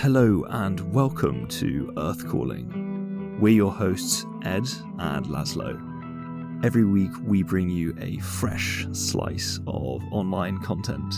[0.00, 3.38] Hello and welcome to Earth Calling.
[3.40, 4.68] We're your hosts, Ed
[4.98, 6.62] and Laszlo.
[6.62, 11.14] Every week, we bring you a fresh slice of online content,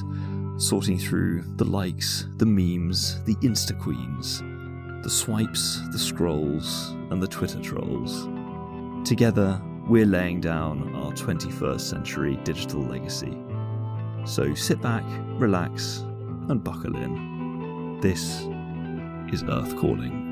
[0.63, 4.43] sorting through the likes, the memes, the Insta Queens,
[5.03, 8.29] the swipes, the scrolls, and the Twitter trolls.
[9.05, 13.37] Together, we're laying down our 21st century digital legacy.
[14.25, 15.03] So sit back,
[15.33, 16.05] relax,
[16.49, 17.99] and buckle in.
[18.01, 18.47] This
[19.33, 20.29] is Earth Calling.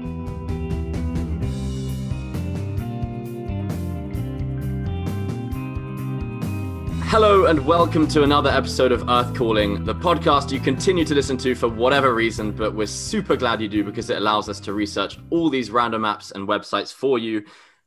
[7.05, 11.37] Hello and welcome to another episode of Earth Calling, the podcast you continue to listen
[11.39, 14.73] to for whatever reason, but we're super glad you do because it allows us to
[14.73, 17.45] research all these random apps and websites for you.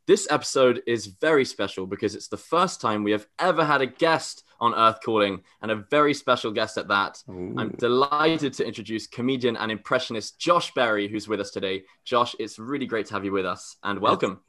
[0.10, 3.86] This episode is very special because it's the first time we have ever had a
[3.86, 7.22] guest on Earth Calling and a very special guest at that.
[7.30, 7.54] Ooh.
[7.56, 11.84] I'm delighted to introduce comedian and impressionist Josh Berry, who's with us today.
[12.06, 14.40] Josh, it's really great to have you with us and welcome.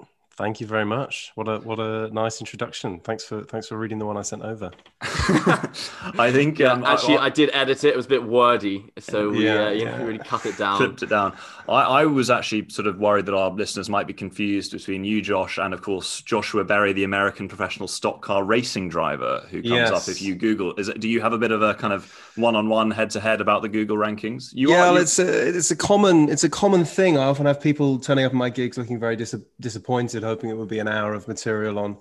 [0.40, 1.32] Thank you very much.
[1.34, 2.98] What a what a nice introduction.
[3.00, 4.70] Thanks for thanks for reading the one I sent over.
[5.02, 7.88] I think um, actually I, I, did edit it.
[7.88, 10.02] It was a bit wordy, so we yeah, uh, yeah.
[10.02, 10.78] really cut it down.
[10.78, 11.36] Clipped it down.
[11.68, 15.20] I, I, was actually sort of worried that our listeners might be confused between you,
[15.20, 19.74] Josh, and of course Joshua Berry, the American professional stock car racing driver, who comes
[19.74, 19.90] yes.
[19.90, 20.74] up if you Google.
[20.76, 21.00] Is it?
[21.00, 24.54] Do you have a bit of a kind of one-on-one, head-to-head about the Google rankings?
[24.54, 27.18] You yeah, are, well, it's a it's a common it's a common thing.
[27.18, 30.56] I often have people turning up at my gigs looking very dis- disappointed hoping it
[30.56, 31.96] would be an hour of material on,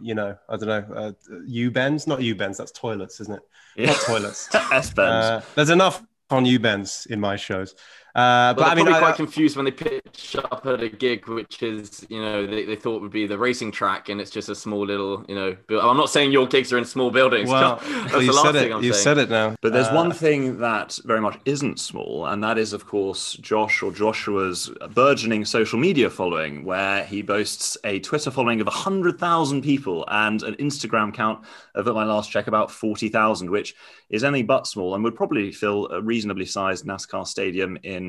[0.00, 1.12] you know, I don't know, uh,
[1.46, 3.42] U bends, not U bends, that's toilets, isn't it?
[3.76, 3.86] Yeah.
[3.86, 4.48] Not toilets.
[4.54, 5.26] S bends.
[5.26, 7.74] Uh, there's enough on U bends in my shows.
[8.14, 11.62] Uh, but I mean, quite I, confused when they pitch up at a gig, which
[11.62, 14.54] is you know they, they thought would be the racing track, and it's just a
[14.54, 15.56] small little you know.
[15.80, 17.48] I'm not saying your gigs are in small buildings.
[17.48, 18.74] Well, that's well, you the last said thing it.
[18.74, 19.02] I'm you saying.
[19.02, 19.56] said it now.
[19.62, 23.32] But there's uh, one thing that very much isn't small, and that is, of course,
[23.34, 29.18] Josh or Joshua's burgeoning social media following, where he boasts a Twitter following of hundred
[29.18, 31.42] thousand people and an Instagram count
[31.74, 33.74] of, at my last check, about forty thousand, which
[34.10, 38.01] is anything but small and would probably fill a reasonably sized NASCAR stadium in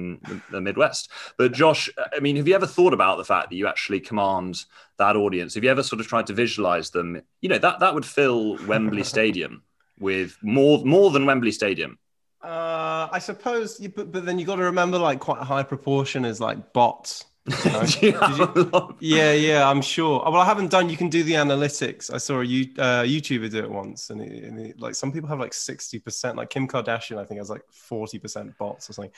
[0.51, 1.09] the Midwest.
[1.37, 4.65] But Josh, I mean, have you ever thought about the fact that you actually command
[4.97, 5.55] that audience?
[5.55, 7.21] Have you ever sort of tried to visualize them?
[7.41, 9.63] You know, that that would fill Wembley Stadium
[9.99, 11.97] with more more than Wembley Stadium.
[12.43, 15.63] Uh, I suppose, you, but, but then you've got to remember, like, quite a high
[15.63, 17.23] proportion is like bots
[18.01, 20.21] you, yeah, yeah, I'm sure.
[20.23, 20.89] Well, I haven't done.
[20.89, 22.13] You can do the analytics.
[22.13, 25.27] I saw a uh, YouTuber do it once, and, it, and it, like some people
[25.27, 26.37] have like sixty percent.
[26.37, 29.11] Like Kim Kardashian, I think has like forty percent bots or something.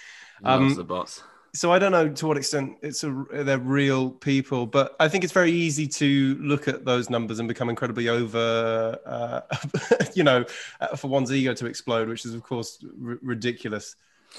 [0.44, 1.22] Um, the bots.
[1.54, 5.24] So I don't know to what extent it's a they're real people, but I think
[5.24, 9.42] it's very easy to look at those numbers and become incredibly over, uh,
[10.16, 10.44] you know,
[10.82, 13.96] uh, for one's ego to explode, which is of course r- ridiculous.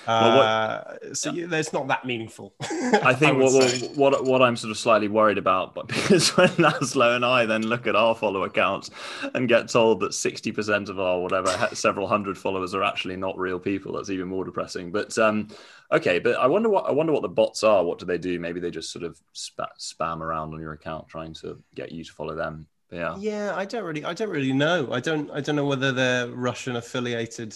[0.06, 1.46] Well, what, uh, so yeah.
[1.52, 2.54] it's not that meaningful.
[2.60, 6.48] I think I what, what, what I'm sort of slightly worried about, but because when
[6.50, 8.90] Laszlo and I then look at our follow accounts
[9.34, 13.58] and get told that 60% of our whatever several hundred followers are actually not real
[13.58, 14.92] people, that's even more depressing.
[14.92, 15.48] But um,
[15.90, 17.84] okay, but I wonder what I wonder what the bots are.
[17.84, 18.38] What do they do?
[18.38, 22.04] Maybe they just sort of sp- spam around on your account trying to get you
[22.04, 22.66] to follow them.
[22.88, 23.54] But yeah, yeah.
[23.56, 24.92] I don't really, I don't really know.
[24.92, 27.54] I don't, I don't know whether they're Russian affiliated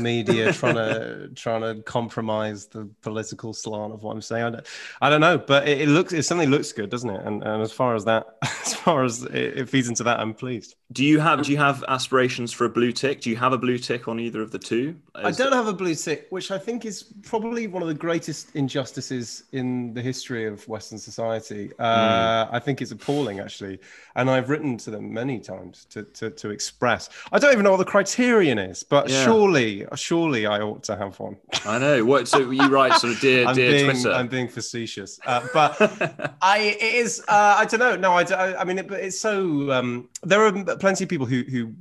[0.00, 4.44] media trying to trying to compromise the political slant of what I'm saying.
[4.44, 4.66] I don't,
[5.00, 7.24] I don't know, but it, it looks it certainly looks good, doesn't it?
[7.24, 10.34] And, and as far as that, as far as it, it, feeds into that, I'm
[10.34, 10.74] pleased.
[10.92, 13.20] Do you have do you have aspirations for a blue tick?
[13.20, 14.96] Do you have a blue tick on either of the two?
[15.24, 17.94] Is I don't have a blue tick, which I think is probably one of the
[17.94, 21.70] greatest injustices in the history of Western society.
[21.78, 22.48] Uh, mm.
[22.52, 23.78] I think it's appalling, actually,
[24.16, 27.08] and I've written to them many times to to, to express.
[27.30, 29.24] I don't even know what the criterion is, but yeah.
[29.24, 31.36] surely surely, surely I ought to have one.
[31.64, 32.04] I know.
[32.04, 32.28] What?
[32.28, 34.12] So you write sort of dear, dear being, Twitter.
[34.12, 35.76] I'm being facetious, uh, but
[36.42, 37.20] I it is.
[37.28, 37.96] Uh, I don't know.
[37.96, 38.60] No, I.
[38.60, 39.70] I mean, it, it's so.
[39.72, 41.72] Um, there are plenty of people who who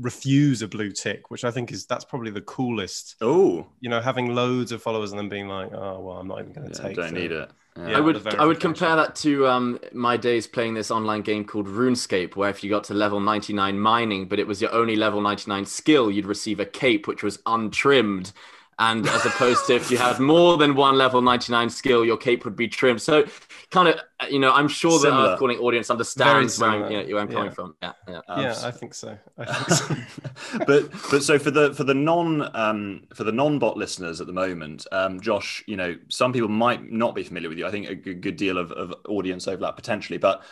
[0.00, 3.16] refuse a blue tick, which I think is that's probably the coolest.
[3.20, 6.40] Oh, you know, having loads of followers and then being like, oh well, I'm not
[6.40, 6.96] even going to yeah, take.
[6.96, 7.50] Don't the, need it.
[7.76, 11.44] Yeah, I would I would compare that to um, my days playing this online game
[11.44, 14.94] called RuneScape, where if you got to level 99 mining, but it was your only
[14.94, 18.32] level 99 skill, you'd receive a cape which was untrimmed.
[18.78, 22.44] And as opposed to if you had more than one level 99 skill, your cape
[22.44, 23.00] would be trimmed.
[23.00, 23.24] So
[23.70, 24.00] kind of,
[24.30, 27.28] you know, I'm sure the Earth Calling audience understands where I'm, you know, where I'm
[27.28, 27.74] coming from.
[27.82, 28.54] Yeah, yeah, yeah.
[28.64, 29.16] I think so.
[29.38, 30.64] I think so.
[30.66, 34.26] but but so for the for the non um, for the non bot listeners at
[34.26, 37.66] the moment, um, Josh, you know, some people might not be familiar with you.
[37.66, 40.42] I think a good, good deal of, of audience overlap potentially, but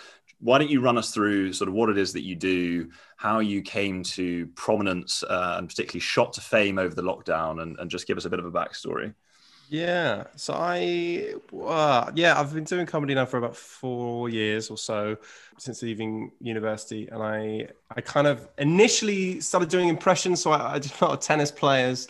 [0.43, 3.39] why don't you run us through sort of what it is that you do, how
[3.39, 7.91] you came to prominence, uh, and particularly shot to fame over the lockdown, and, and
[7.91, 9.15] just give us a bit of a backstory?
[9.69, 10.25] Yeah.
[10.37, 11.35] So I,
[11.65, 15.17] uh, yeah, I've been doing comedy now for about four years or so
[15.59, 20.43] since leaving university, and I, I kind of initially started doing impressions.
[20.43, 22.09] So I, I did a lot of tennis players.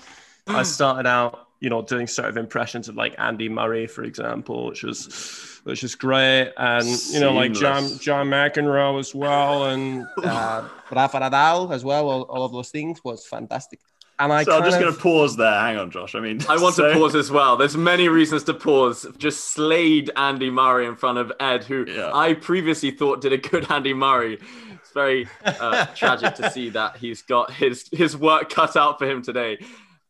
[0.49, 4.67] I started out, you know, doing sort of impressions of like Andy Murray, for example,
[4.67, 10.05] which was, which is great, and you know, like John John McEnroe as well, and
[10.25, 12.11] uh, Rafa Nadal as well.
[12.11, 13.79] All, all of those things was fantastic.
[14.19, 15.53] And I so I'm just kind going to pause there.
[15.53, 16.17] Hang on, Josh.
[16.17, 17.56] I mean, I want so- to pause as well.
[17.56, 19.06] There's many reasons to pause.
[19.19, 22.11] Just slayed Andy Murray in front of Ed, who Yeah.
[22.12, 24.38] I previously thought did a good Andy Murray.
[24.75, 29.09] It's very uh, tragic to see that he's got his his work cut out for
[29.09, 29.59] him today.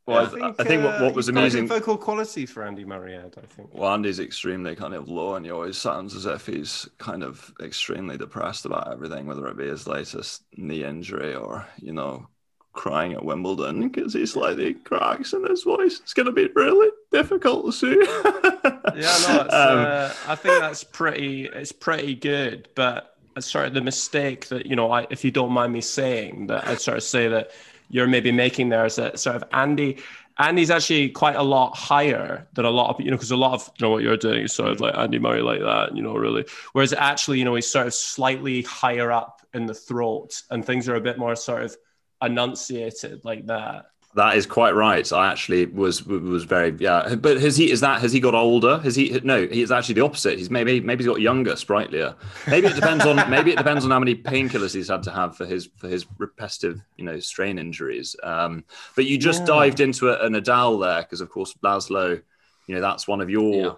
[0.06, 1.66] Well, I, I think what, what was uh, you've got a amusing.
[1.66, 3.70] good vocal quality for Andy Murray, Ed, I think.
[3.72, 7.52] Well, Andy's extremely kind of low, and he always sounds as if he's kind of
[7.62, 12.28] extremely depressed about everything, whether it be his latest knee injury or, you know,
[12.72, 16.00] crying at Wimbledon because he slightly cracks in his voice.
[16.00, 18.06] It's going to be really difficult to see.
[18.94, 21.46] Yeah, no, it's, Um, uh, I think that's pretty.
[21.46, 25.30] It's pretty good, but it's sort of the mistake that you know, I, if you
[25.30, 27.52] don't mind me saying, that I sort of say that
[27.92, 29.98] you're maybe making there is that sort of Andy.
[30.38, 33.52] Andy's actually quite a lot higher than a lot of you know because a lot
[33.52, 36.02] of you know what you're doing is sort of like Andy Murray like that you
[36.02, 40.42] know really whereas actually you know he's sort of slightly higher up in the throat
[40.50, 41.76] and things are a bit more sort of
[42.22, 45.10] enunciated like that That is quite right.
[45.10, 47.14] I actually was was very yeah.
[47.14, 48.78] But has he is that has he got older?
[48.80, 49.46] Has he no?
[49.46, 50.38] He's actually the opposite.
[50.38, 52.14] He's maybe maybe he's got younger, sprightlier.
[52.46, 55.34] Maybe it depends on maybe it depends on how many painkillers he's had to have
[55.34, 58.14] for his for his repetitive you know strain injuries.
[58.22, 58.64] Um,
[58.96, 59.46] but you just Yeah.
[59.46, 62.20] dived into a, a Nadal there because of course Laszlo,
[62.66, 63.72] you know that's one of your Yeah.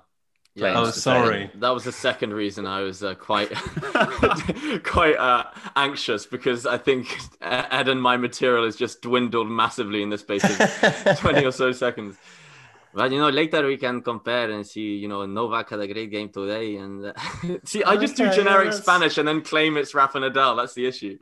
[0.57, 0.77] Claims.
[0.79, 1.01] Oh, to fame.
[1.01, 1.51] sorry.
[1.57, 3.51] That was the second reason I was uh, quite
[4.85, 5.45] quite uh,
[5.77, 10.45] anxious because I think Ed and my material has just dwindled massively in the space
[10.45, 12.17] of 20 or so seconds.
[12.93, 14.95] But you know, later we can compare and see.
[14.97, 17.13] You know, Novak had a great game today, and uh,
[17.65, 20.57] see, I just do generic that's- Spanish and then claim it's Rafa Nadal.
[20.57, 21.19] That's the issue.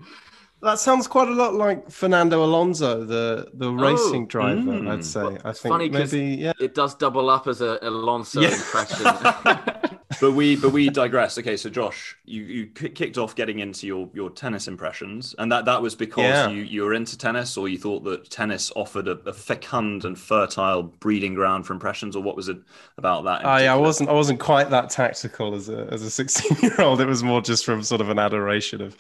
[0.63, 4.61] That sounds quite a lot like Fernando Alonso, the the racing driver.
[4.61, 4.89] mm.
[4.91, 5.21] I'd say.
[5.45, 6.53] I it's think funny 'cause- maybe yeah.
[6.61, 8.55] It does double up as a Alonso Yeah.
[8.55, 9.07] impression.
[10.21, 11.37] But we but we digress.
[11.39, 15.65] Okay, so Josh, you you kicked off getting into your your tennis impressions, and that
[15.65, 16.49] that was because Yeah.
[16.49, 20.17] you you were into tennis, or you thought that tennis offered a, a fecund and
[20.17, 22.59] fertile breeding ground for impressions, or what was it
[22.99, 23.41] about that?
[23.41, 26.81] in I, I wasn't I wasn't quite that tactical as a as a 16 year
[26.81, 27.01] old.
[27.01, 28.97] It was more just from sort of an adoration of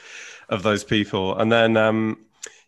[0.49, 1.39] of those people.
[1.39, 2.19] And then um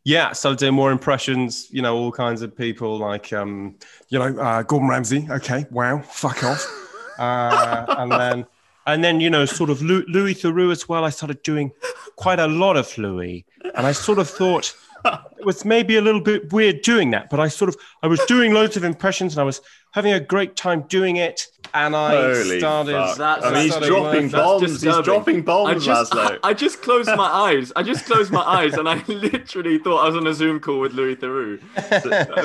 [0.04, 3.76] yeah, started doing more impressions, you know, all kinds of people like um,
[4.10, 5.26] you know, uh, Gordon Ramsay.
[5.30, 6.66] Okay, wow, fuck off.
[7.18, 8.46] uh, and then
[8.86, 11.04] and then you know, sort of Lou- Louis Theroux as well.
[11.04, 11.72] I started doing
[12.16, 14.74] quite a lot of Louis, and I sort of thought
[15.04, 18.20] it was maybe a little bit weird doing that, but I sort of I was
[18.26, 19.62] doing loads of impressions and I was
[19.94, 21.46] having a great time doing it.
[21.72, 22.92] And I Holy started.
[22.92, 23.16] fuck.
[23.16, 24.62] That's- I mean, he's started dropping working- That's bombs.
[24.62, 25.02] He's disturbing.
[25.04, 26.38] dropping I bombs, just, Laszlo.
[26.44, 27.72] I, just closed my eyes.
[27.74, 30.78] I just closed my eyes, and I literally thought I was on a Zoom call
[30.78, 31.60] with Louis Theroux.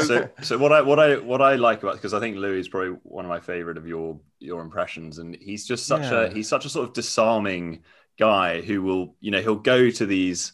[0.07, 2.69] so, so what I what I what I like about because I think Louis is
[2.69, 6.21] probably one of my favorite of your your impressions, and he's just such Yeah.
[6.21, 7.83] a he's such a sort of disarming
[8.17, 10.53] guy who will you know he'll go to these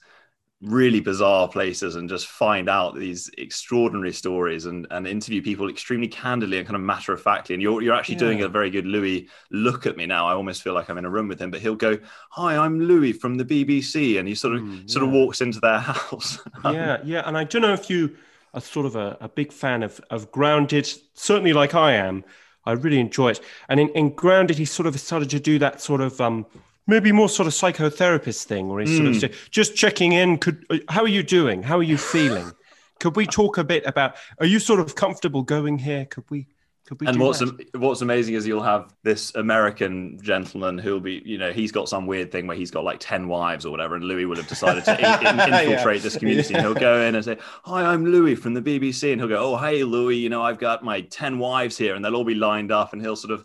[0.65, 6.07] really bizarre places and just find out these extraordinary stories and and interview people extremely
[6.07, 8.85] candidly and kind of matter of factly and you're you're actually doing a very good
[8.85, 11.51] Louis look at me now I almost feel like I'm in a room with him
[11.51, 11.99] but he'll go
[12.31, 15.59] hi I'm Louis from the BBC and he sort of Mm, sort of walks into
[15.59, 17.21] their house yeah, yeah.
[17.25, 18.15] And I don't know if you
[18.53, 22.23] are sort of a, a big fan of, of Grounded, certainly like I am.
[22.65, 23.41] I really enjoy it.
[23.69, 26.45] And in, in Grounded, he sort of started to do that sort of um,
[26.87, 30.37] maybe more sort of psychotherapist thing or he's sort of just checking in.
[30.37, 31.63] Could uh, how are you doing?
[31.63, 32.51] How are you feeling?
[32.99, 34.15] Could we talk a bit about?
[34.39, 36.05] Are you sort of comfortable going here?
[36.05, 36.47] Could we?
[36.85, 37.07] Could we?
[37.07, 41.51] And what's am- what's amazing is you'll have this American gentleman who'll be, you know,
[41.51, 44.25] he's got some weird thing where he's got like ten wives or whatever, and Louis
[44.25, 46.53] will have decided to in- in- infiltrate this community.
[46.53, 49.53] And he'll go in and say, "Hi, I'm Louis from the BBC," and he'll go,
[49.53, 52.35] "Oh, hey, Louis, you know, I've got my ten wives here," and they'll all be
[52.35, 53.43] lined up, and he'll sort of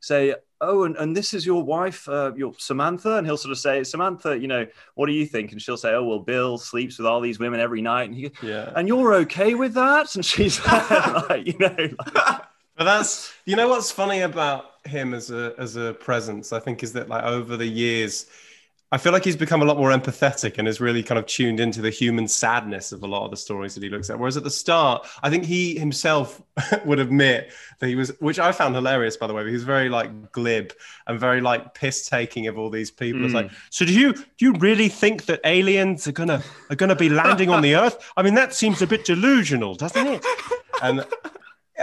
[0.00, 0.34] say.
[0.60, 3.82] Oh, and, and this is your wife, uh, your Samantha, and he'll sort of say,
[3.82, 5.52] Samantha, you know, what do you think?
[5.52, 8.28] And she'll say, Oh, well, Bill sleeps with all these women every night, and he,
[8.28, 8.72] goes, Yeah.
[8.76, 10.14] and you're okay with that?
[10.14, 11.76] And she's like, you know,
[12.14, 12.42] like,
[12.76, 16.82] But that's you know what's funny about him as a as a presence, I think,
[16.82, 18.24] is that like over the years,
[18.92, 21.60] I feel like he's become a lot more empathetic and has really kind of tuned
[21.60, 24.18] into the human sadness of a lot of the stories that he looks at.
[24.18, 26.42] Whereas at the start, I think he himself
[26.84, 29.42] would admit that he was, which I found hilarious, by the way.
[29.42, 30.72] But he was very like glib
[31.06, 33.24] and very like piss taking of all these people.
[33.24, 33.56] It's like, hmm.
[33.70, 37.48] so do you do you really think that aliens are gonna are gonna be landing
[37.48, 38.12] on the Earth?
[38.16, 40.26] I mean, that seems a bit delusional, doesn't it?
[40.82, 41.04] And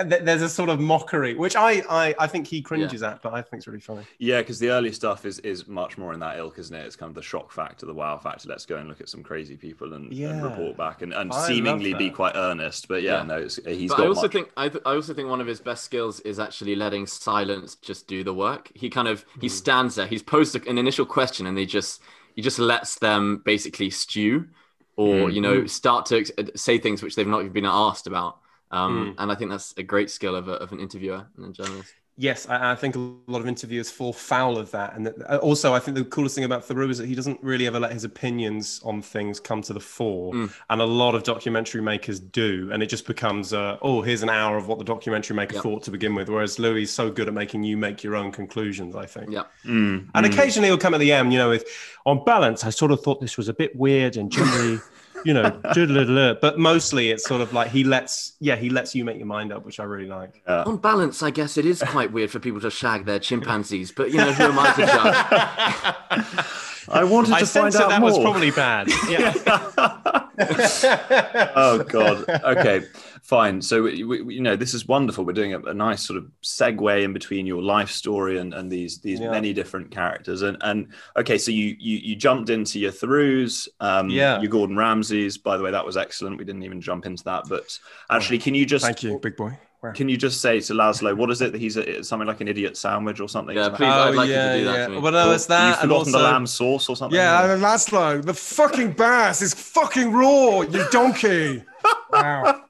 [0.06, 3.12] there's a sort of mockery, which I I, I think he cringes yeah.
[3.12, 4.04] at, but I think it's really funny.
[4.20, 6.86] Yeah, because the early stuff is is much more in that ilk, isn't it?
[6.86, 8.50] It's kind of the shock factor, the wow factor.
[8.50, 10.30] Let's go and look at some crazy people and, yeah.
[10.30, 12.88] and report back and, and seemingly be quite earnest.
[12.88, 13.24] But yeah, yeah.
[13.24, 13.90] no, he's.
[13.90, 14.32] But I also much.
[14.32, 17.76] think I, th- I also think one of his best skills is actually letting silence
[17.76, 18.72] just do the work.
[18.76, 19.54] He kind of he hmm.
[19.54, 20.08] stands there.
[20.08, 22.02] He's posed an initial question and he just
[22.36, 24.48] he just lets them basically stew
[24.96, 25.34] or mm.
[25.34, 26.26] you know start to
[26.56, 28.40] say things which they've not even been asked about
[28.72, 29.22] um, mm.
[29.22, 31.94] And I think that's a great skill of, a, of an interviewer and a journalist.
[32.20, 34.96] Yes, I, I, think a lot of interviewers fall foul of that.
[34.96, 37.42] And that, uh, also, I think the coolest thing about Theroux is that he doesn't
[37.44, 40.34] really ever let his opinions on things come to the fore.
[40.34, 40.52] Mm.
[40.72, 42.72] And a lot of documentary makers do.
[42.74, 45.64] And it just becomes, uh, oh, here's an hour of what the documentary maker yep.
[45.64, 46.28] thought to begin with.
[46.28, 49.30] Whereas Louis is so good at making you make your own conclusions, I think.
[49.30, 49.44] Yeah.
[49.64, 50.10] Mm.
[50.16, 50.34] And mm.
[50.34, 51.66] occasionally he'll come at the end, you know, with,
[52.08, 54.80] on balance, I sort of thought this was a bit weird and generally
[55.26, 59.18] you know, but mostly it's sort of like he lets, yeah, he lets you make
[59.18, 60.42] your mind up, which I really like.
[60.48, 60.64] Yeah.
[60.64, 64.12] On balance, I guess it is quite weird for people to shag their chimpanzees, but
[64.12, 66.46] you know, who am I to judge?
[66.90, 68.12] I wanted to I find out that more.
[68.12, 68.88] was probably bad.
[69.10, 70.24] Yeah.
[71.56, 72.30] oh God.
[72.30, 72.86] Okay
[73.28, 73.62] fine.
[73.62, 75.26] So we, we, you know, this is wonderful.
[75.26, 78.72] We're doing a, a, nice sort of segue in between your life story and, and
[78.72, 79.30] these these yeah.
[79.30, 80.44] many different characters.
[80.44, 84.78] And and okay, so you you, you jumped into your Theroux, um, yeah, your Gordon
[84.78, 85.38] Ramsays.
[85.44, 86.38] By the way, that was excellent.
[86.38, 87.78] We didn't even jump into that, but
[88.10, 89.58] actually, can you just thank you, big boy.
[89.80, 89.94] Where?
[89.94, 92.48] Can you just say to Laszlo, what is it that he's a, something like an
[92.48, 93.56] idiot sandwich or something?
[93.56, 94.90] Yeah, please, oh, I'd like yeah, you to do that.
[94.90, 95.00] Oh, yeah.
[95.00, 95.68] Well, no, it's that.
[95.68, 97.16] You've forgotten also, the lamb sauce or something?
[97.16, 101.64] Yeah, uh, Laszlo, the fucking bass is fucking raw, you donkey.
[102.12, 102.64] wow.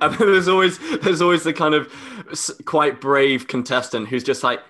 [0.00, 1.92] And there's always there's always the kind of
[2.64, 4.60] quite brave contestant who's just like,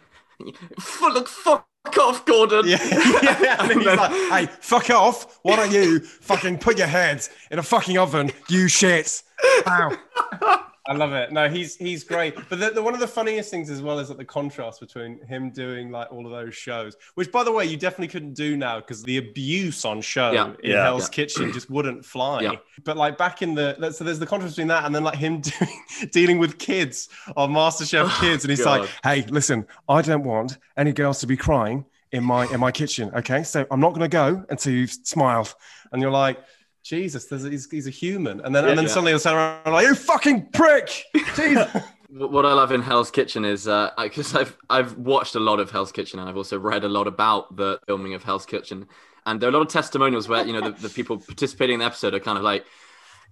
[1.00, 1.66] "Look, fuck
[1.98, 2.78] off, Gordon." Yeah,
[3.22, 3.56] yeah.
[3.60, 5.38] And, and he's then, like, "Hey, fuck off!
[5.42, 9.22] Why don't you fucking put your head in a fucking oven, you shit?"
[9.64, 9.96] Wow.
[10.88, 11.30] I love it.
[11.32, 12.34] No, he's he's great.
[12.48, 15.22] But the, the, one of the funniest things as well is that the contrast between
[15.26, 18.56] him doing like all of those shows, which by the way you definitely couldn't do
[18.56, 20.54] now because the abuse on show yeah.
[20.62, 20.84] in yeah.
[20.84, 21.12] Hell's yeah.
[21.12, 22.58] Kitchen just wouldn't fly.
[22.84, 25.40] But like back in the so there's the contrast between that and then like him
[25.42, 28.80] doing dealing with kids on MasterChef oh, Kids, and he's God.
[28.80, 32.72] like, "Hey, listen, I don't want any girls to be crying." In my in my
[32.72, 33.42] kitchen, okay.
[33.42, 35.46] So I'm not going to go until you smile,
[35.92, 36.38] and you're like,
[36.88, 38.40] Jesus, he's, he's, a human.
[38.40, 38.90] And then yeah, and then yeah.
[38.90, 41.04] suddenly he'll turn around like, you fucking prick.
[41.36, 41.70] Jesus.
[42.08, 45.70] what I love in Hell's Kitchen is because uh, I've I've watched a lot of
[45.70, 48.88] Hell's Kitchen and I've also read a lot about the filming of Hell's Kitchen.
[49.26, 51.80] And there are a lot of testimonials where you know the, the people participating in
[51.80, 52.64] the episode are kind of like,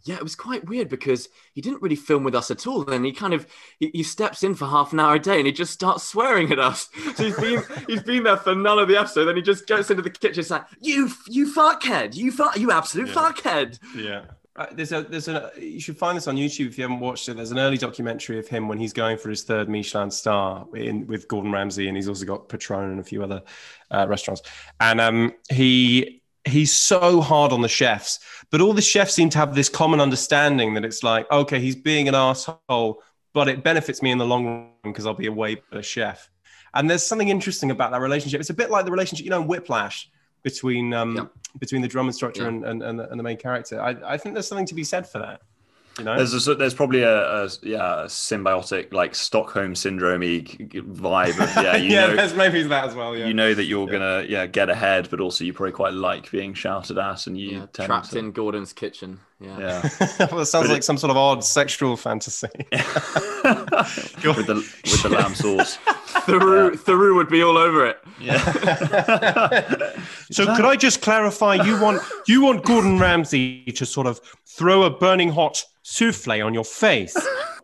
[0.05, 2.85] yeah, it was quite weird because he didn't really film with us at all.
[2.85, 3.47] Then he kind of
[3.81, 6.53] he, he, steps in for half an hour a day and he just starts swearing
[6.53, 6.89] at us.
[7.17, 9.25] So he's been he's been there for none of the episode.
[9.25, 12.71] Then he just goes into the kitchen, it's like you you fuckhead, you fuck, you
[12.71, 13.15] absolute yeah.
[13.15, 13.79] fuckhead.
[13.97, 14.25] Yeah.
[14.57, 17.29] Uh, there's a there's a you should find this on YouTube if you haven't watched
[17.29, 17.37] it.
[17.37, 21.07] There's an early documentary of him when he's going for his third Michelin star in
[21.07, 23.43] with Gordon Ramsay, and he's also got Patron and a few other
[23.91, 24.43] uh, restaurants.
[24.81, 29.39] And um, he he's so hard on the chefs, but all the chefs seem to
[29.39, 34.03] have this common understanding that it's like, okay, he's being an asshole, but it benefits
[34.03, 36.31] me in the long run because I'll be a way better chef.
[36.75, 38.41] And there's something interesting about that relationship.
[38.41, 40.11] It's a bit like the relationship, you know, in Whiplash
[40.43, 41.25] between um, yeah.
[41.59, 42.49] between the drum instructor yeah.
[42.49, 43.81] and, and, and, the, and the main character.
[43.81, 45.41] I, I think there's something to be said for that.
[45.99, 46.17] You know?
[46.17, 51.41] There's a, there's probably a, a yeah a symbiotic like Stockholm syndrome vibe.
[51.41, 53.17] Of, yeah, you yeah, know, there's maybe that as well.
[53.17, 53.93] Yeah, you know that you're yeah.
[53.93, 57.67] gonna yeah get ahead, but also you probably quite like being shouted at, and you
[57.77, 58.19] yeah, trapped to...
[58.19, 59.21] in Gordon's kitchen.
[59.39, 59.91] Yeah, yeah.
[60.31, 60.85] well, it sounds but like it...
[60.85, 62.49] some sort of odd sexual fantasy.
[62.73, 62.73] with
[64.47, 65.77] the with the lamb sauce.
[66.27, 66.79] Theroux, yeah.
[66.79, 67.99] Theroux would be all over it.
[68.19, 68.39] Yeah.
[70.31, 71.57] so could I just clarify?
[71.57, 76.55] You want you want Gordon Ramsay to sort of throw a burning hot souffle on
[76.55, 77.17] your face.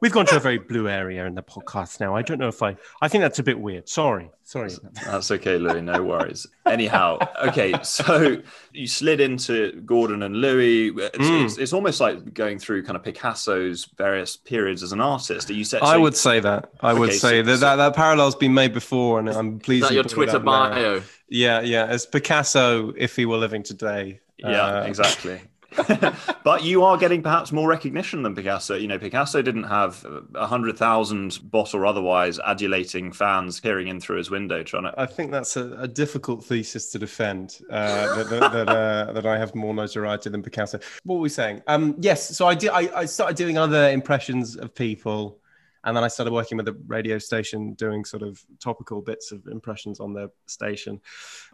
[0.02, 2.16] We've gone to a very blue area in the podcast now.
[2.16, 2.75] I don't know if I.
[3.00, 3.88] I think that's a bit weird.
[3.88, 4.73] Sorry, sorry.
[5.06, 5.80] That's okay, Louis.
[5.80, 6.44] No worries.
[6.66, 7.73] Anyhow, okay.
[7.85, 8.38] So
[8.73, 10.88] you slid into Gordon and Louis.
[10.88, 11.44] It's, mm.
[11.44, 15.49] it's, it's, almost like going through kind of Picasso's various periods as an artist.
[15.50, 15.82] Are you said?
[15.82, 16.71] So I would say that.
[16.80, 19.85] I would say so, that, so, that that parallel's been made before, and I'm pleased.
[19.85, 20.97] Is that your Twitter bio?
[20.97, 21.04] Now.
[21.28, 21.87] Yeah, yeah.
[21.87, 24.18] As Picasso, if he were living today.
[24.37, 25.40] Yeah, uh, exactly.
[26.45, 28.75] but you are getting perhaps more recognition than Picasso.
[28.75, 34.00] You know, Picasso didn't have a hundred thousand bot or otherwise adulating fans peering in
[34.00, 34.95] through his window trying to.
[34.97, 37.61] I think that's a, a difficult thesis to defend.
[37.71, 40.79] Uh, that that, that, uh, that, I have more notoriety than Picasso.
[41.05, 41.62] What were we saying?
[41.67, 42.37] Um, yes.
[42.37, 42.71] So I did.
[42.71, 45.42] I, I started doing other impressions of people.
[45.85, 49.47] And then I started working with a radio station doing sort of topical bits of
[49.47, 51.01] impressions on their station.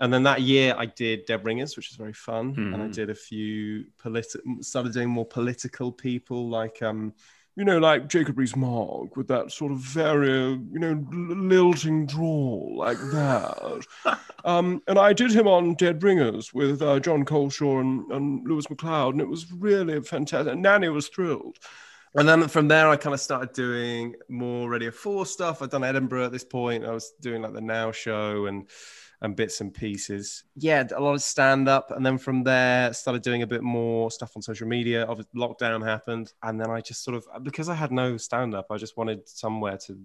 [0.01, 2.53] And then that year I did Dead Ringers, which was very fun.
[2.53, 2.75] Mm-hmm.
[2.75, 2.93] And I hmm.
[2.93, 7.15] did a few political, started doing more political people like, um,
[7.59, 12.99] you know, like Jacob Rees-Mogg with that sort of very, you know, lilting drawl like
[13.11, 13.85] that.
[14.45, 18.71] um, and I did him on Dead Ringers with uh, Jon Culshaw and, and Lewis
[18.71, 20.53] MacLeod, and it was really fantastic.
[20.53, 21.59] And Nanny was thrilled.
[22.15, 25.63] And then from there, I kind of started doing more Radio 4 stuff.
[25.63, 26.85] I'd done Edinburgh at this point.
[26.85, 28.69] I was doing like the Now Show and
[29.21, 30.45] and bits and pieces.
[30.55, 31.91] Yeah, a lot of stand up.
[31.91, 35.07] And then from there, started doing a bit more stuff on social media.
[35.07, 36.33] Obviously, lockdown happened.
[36.43, 39.29] And then I just sort of, because I had no stand up, I just wanted
[39.29, 39.99] somewhere to,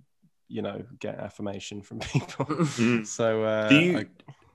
[0.48, 2.46] you know, get affirmation from people.
[2.46, 3.04] Mm-hmm.
[3.04, 4.06] so, uh, do you, I,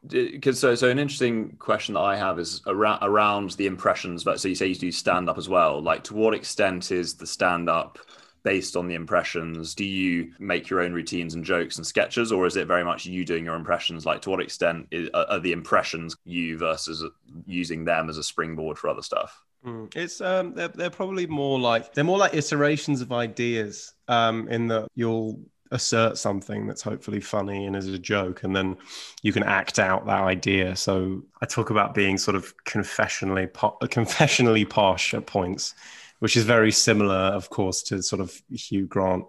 [0.07, 4.25] because so so an interesting question that I have is around around the impressions.
[4.25, 5.83] But so you say you do stand up as well.
[5.83, 7.99] Like, to what extent is the stand up
[8.45, 9.75] based on the impressions?
[9.75, 13.07] Do you make your own routines and jokes and sketches, or is it very much
[13.07, 14.07] you doing your impressions?
[14.07, 17.05] Like, to what extent is, are the impressions you versus
[17.47, 19.43] using them as a springboard for other stuff?
[19.64, 19.95] Mm.
[19.97, 23.95] It's um, they're, they're probably more like they're more like iterations of ideas.
[24.07, 25.40] Um, in that you'll
[25.71, 28.77] assert something that's hopefully funny and is a joke and then
[29.23, 30.75] you can act out that idea.
[30.77, 35.75] So i talk about being sort of confessionally po- uh, confessionally posh at points
[36.21, 39.25] which is very similar, of course, to sort of Hugh Grant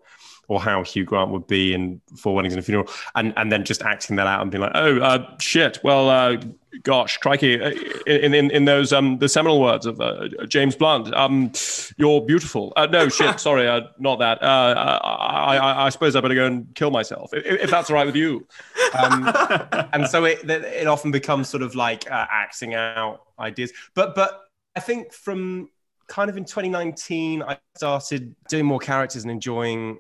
[0.49, 3.63] or how Hugh Grant would be in Four Weddings and a Funeral, and and then
[3.63, 6.37] just acting that out and being like, oh uh, shit, well, uh,
[6.83, 7.69] gosh, crikey, uh,
[8.07, 11.51] in in, in those um the seminal words of uh, James Blunt, um,
[11.97, 12.73] you're beautiful.
[12.75, 14.43] Uh, no shit, sorry, uh, not that.
[14.43, 14.73] I,
[15.57, 18.15] I, I suppose I better go and kill myself if, if that's all right with
[18.15, 18.45] you.
[18.97, 19.31] Um,
[19.93, 24.41] and so it it often becomes sort of like acting out ideas, but but
[24.75, 25.69] I think from
[26.07, 29.99] kind of in 2019, I started doing more characters and enjoying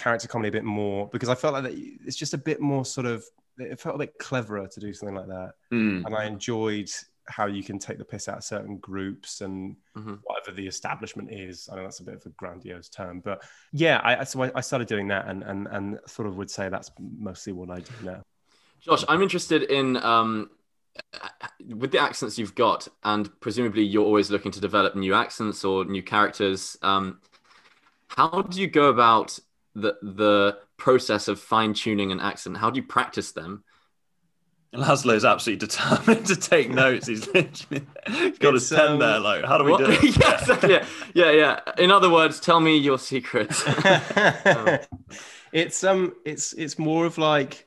[0.00, 3.06] character comedy a bit more because I felt like it's just a bit more sort
[3.06, 3.22] of,
[3.58, 5.52] it felt a bit cleverer to do something like that.
[5.72, 6.06] Mm.
[6.06, 6.90] And I enjoyed
[7.26, 10.14] how you can take the piss out of certain groups and mm-hmm.
[10.24, 11.68] whatever the establishment is.
[11.70, 13.42] I know that's a bit of a grandiose term, but
[13.72, 16.70] yeah, I, so I, I started doing that and, and, and sort of would say
[16.70, 18.22] that's mostly what I do now.
[18.80, 20.50] Josh, I'm interested in um,
[21.68, 25.84] with the accents you've got, and presumably you're always looking to develop new accents or
[25.84, 26.78] new characters.
[26.80, 27.20] Um,
[28.08, 29.38] how do you go about
[29.74, 32.56] the the process of fine tuning an accent?
[32.56, 33.64] How do you practice them?
[34.74, 37.08] Laszlo is absolutely determined to take notes.
[37.08, 39.18] He's literally he's got it's, his pen um, there.
[39.18, 39.78] Like, how do we what?
[39.78, 40.16] do it?
[40.16, 41.60] yes, yeah, yeah, yeah.
[41.78, 43.66] In other words, tell me your secrets.
[44.46, 44.78] um.
[45.52, 47.66] It's um, it's it's more of like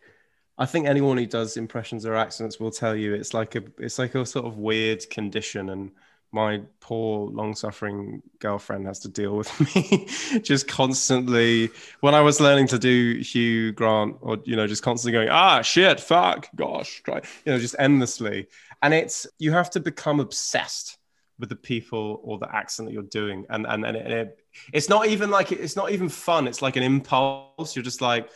[0.58, 4.00] I think anyone who does impressions or accents will tell you it's like a it's
[4.00, 5.92] like a sort of weird condition and
[6.34, 10.08] my poor long-suffering girlfriend has to deal with me
[10.42, 11.70] just constantly.
[12.02, 15.62] When i was learning to do hugh grant or you know just constantly going ah
[15.62, 18.48] shit fuck gosh try you know just endlessly.
[18.82, 20.98] And it's you have to become obsessed
[21.40, 23.46] with the people or the accent that you're doing.
[23.50, 24.40] And and, and it,
[24.72, 26.48] it's not even like it's not even fun.
[26.48, 27.76] It's like an impulse.
[27.76, 28.30] You're just like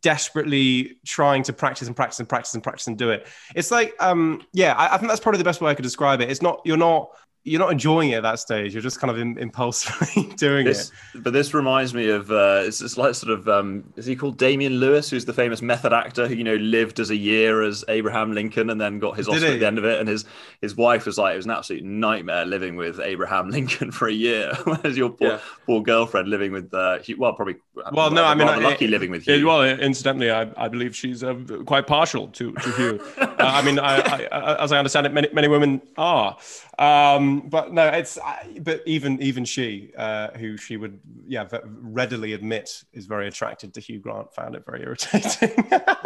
[0.00, 3.26] desperately trying to practice and practice and practice and practice and do it.
[3.54, 6.20] It's like, um, yeah, I, I think that's probably the best way I could describe
[6.20, 6.30] it.
[6.30, 7.10] It's not you're not
[7.46, 8.74] you're not enjoying it at that stage.
[8.74, 11.22] You're just kind of in, impulsively doing this, it.
[11.22, 14.36] But this reminds me of uh, it's, it's like sort of um, is he called
[14.36, 17.84] Damian Lewis, who's the famous method actor who you know lived as a year as
[17.86, 20.24] Abraham Lincoln and then got his Oscar at the end of it, and his
[20.60, 24.12] his wife was like it was an absolute nightmare living with Abraham Lincoln for a
[24.12, 25.40] year, whereas your poor, yeah.
[25.66, 27.56] poor girlfriend living with uh, Hugh, well probably
[27.92, 29.46] well no I mean lucky living with Hugh.
[29.46, 33.00] well incidentally I, I believe she's uh, quite partial to to Hugh.
[33.18, 36.36] uh, I mean I, I, as I understand it many many women are.
[36.78, 38.18] Um, but no, it's
[38.60, 43.80] but even even she, uh, who she would yeah readily admit is very attracted to
[43.80, 45.50] Hugh Grant, found it very irritating.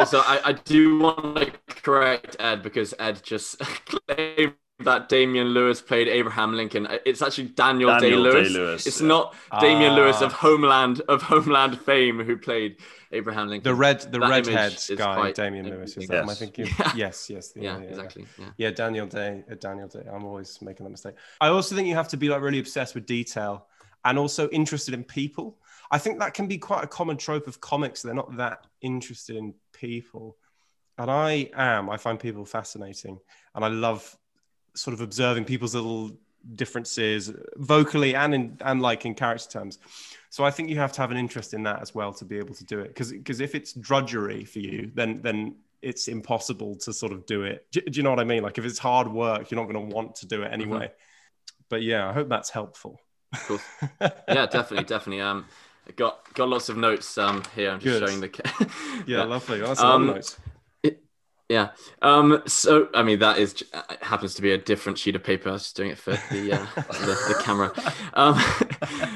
[0.06, 3.58] so I, I do want to correct Ed because Ed just
[4.08, 6.88] claimed that Damian Lewis played Abraham Lincoln.
[7.04, 8.86] It's actually Daniel, Daniel Day Lewis.
[8.86, 9.06] It's yeah.
[9.06, 10.36] not Damian Lewis of ah.
[10.36, 12.76] Homeland of Homeland fame who played
[13.12, 13.70] Abraham Lincoln.
[13.70, 15.96] The red, the redhead guy, Damian Lewis.
[15.96, 16.14] Is that?
[16.14, 16.22] Yes.
[16.22, 16.68] Am I thinking?
[16.80, 16.92] Yeah.
[16.96, 17.52] Yes, yes.
[17.56, 18.26] yeah, yeah, exactly.
[18.38, 18.46] Yeah.
[18.56, 19.44] yeah, Daniel Day.
[19.50, 20.04] Uh, Daniel Day.
[20.10, 21.14] I'm always making that mistake.
[21.40, 23.66] I also think you have to be like really obsessed with detail
[24.04, 25.58] and also interested in people.
[25.90, 28.02] I think that can be quite a common trope of comics.
[28.02, 30.36] They're not that interested in people.
[30.98, 31.90] And I am.
[31.90, 33.18] I find people fascinating.
[33.54, 34.16] And I love
[34.74, 36.12] sort of observing people's little
[36.54, 39.78] differences vocally and in and like in character terms.
[40.30, 42.38] So I think you have to have an interest in that as well to be
[42.38, 42.88] able to do it.
[42.88, 47.42] Because because if it's drudgery for you, then then it's impossible to sort of do
[47.42, 47.66] it.
[47.72, 48.42] Do, do you know what I mean?
[48.42, 50.86] Like if it's hard work, you're not going to want to do it anyway.
[50.86, 51.62] Mm-hmm.
[51.68, 53.00] But yeah, I hope that's helpful.
[53.46, 53.60] Cool.
[54.00, 55.20] yeah, definitely, definitely.
[55.20, 55.46] Um,
[55.96, 57.70] got got lots of notes um here.
[57.70, 58.08] I'm just Good.
[58.08, 58.72] showing the.
[59.06, 59.60] Yeah, lovely.
[59.60, 60.36] That's a lot of Um, notes.
[61.50, 61.70] Yeah.
[62.00, 62.42] Um.
[62.46, 65.48] So I mean, that is uh, happens to be a different sheet of paper.
[65.48, 67.72] I was just doing it for the uh, the, the camera.
[68.14, 68.40] Um.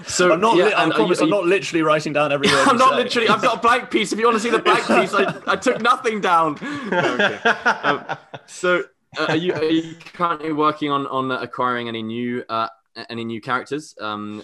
[0.06, 0.56] So I'm not.
[0.56, 2.68] yeah, li- I promise you- I'm are not literally writing down every word.
[2.68, 2.96] I'm not say.
[3.04, 3.28] literally.
[3.28, 4.12] I've got a blank piece.
[4.12, 6.58] If you want to see the blank piece, I, I took nothing down.
[6.90, 7.38] No.
[7.84, 8.04] Um,
[8.46, 8.82] so
[9.18, 12.68] uh, are you are you currently working on on acquiring any new uh
[13.08, 13.94] any new characters?
[14.00, 14.42] Um,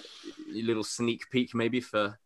[0.55, 2.19] a little sneak peek maybe for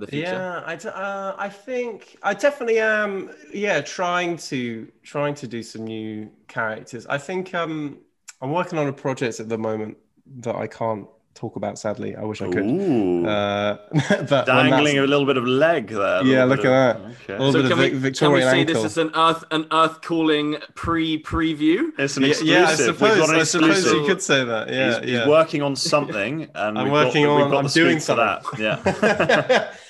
[0.00, 0.32] for the future.
[0.32, 3.30] Yeah, I, d- uh, I think I definitely am.
[3.52, 7.06] Yeah, trying to trying to do some new characters.
[7.06, 7.98] I think um,
[8.40, 9.96] I'm working on a project at the moment
[10.36, 11.78] that I can't talk about.
[11.78, 12.64] Sadly, I wish I could.
[12.66, 13.24] Ooh.
[13.24, 13.76] Uh,
[14.28, 16.24] but Dangling a little bit of leg there.
[16.24, 17.10] Yeah, look at of- that.
[17.22, 17.34] Okay.
[17.34, 18.74] a little So bit can of we, Vic- can we Victorian say ankle.
[18.82, 21.90] this is an earth an earth calling pre preview?
[21.98, 22.46] It's an exclusive.
[22.48, 23.18] yeah, I suppose.
[23.18, 24.68] got an I suppose you could say that.
[24.68, 25.18] Yeah, he's, yeah.
[25.20, 27.84] he's working on something, and I'm we've working got, on- We've got I'm the scoop
[27.86, 28.42] doing for that.
[28.58, 29.72] Yeah,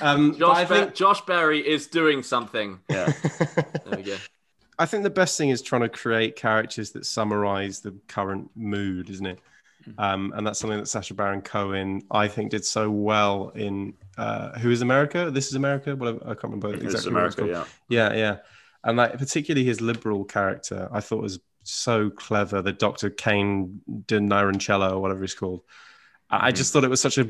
[0.00, 2.80] um, but Josh, I Ba- think Josh Berry is doing something.
[2.88, 3.12] yeah.
[3.86, 4.16] There we go.
[4.78, 9.10] I think the best thing is trying to create characters that summarize the current mood,
[9.10, 9.40] isn't it?
[9.84, 9.90] Hmm.
[9.98, 14.56] Um, and that's something that Sacha Baron Cohen, I think, did so well in uh,
[14.58, 15.30] Who is America?
[15.32, 15.96] This is America?
[15.96, 16.20] Whatever.
[16.24, 17.54] I can't remember exactly what it's America.
[17.54, 17.66] called.
[17.88, 18.10] Yeah.
[18.12, 18.36] Yeah, yeah.
[18.84, 22.62] And like particularly his liberal character, I thought was so clever.
[22.62, 23.10] The Dr.
[23.10, 25.62] Kane de Nirencello or whatever he's called.
[26.30, 27.28] I I just thought it was such a,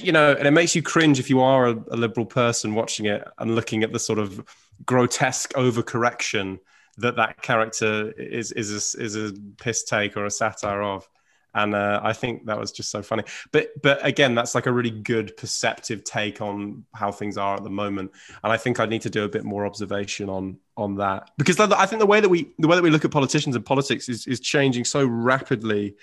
[0.00, 3.06] you know, and it makes you cringe if you are a, a liberal person watching
[3.06, 4.44] it and looking at the sort of
[4.86, 6.58] grotesque overcorrection
[6.98, 11.08] that that character is is a, is a piss take or a satire of.
[11.52, 13.24] And uh, I think that was just so funny.
[13.50, 17.64] But but again, that's like a really good perceptive take on how things are at
[17.64, 18.12] the moment
[18.44, 21.58] and I think I need to do a bit more observation on on that because
[21.58, 24.08] I think the way that we the way that we look at politicians and politics
[24.08, 25.96] is is changing so rapidly.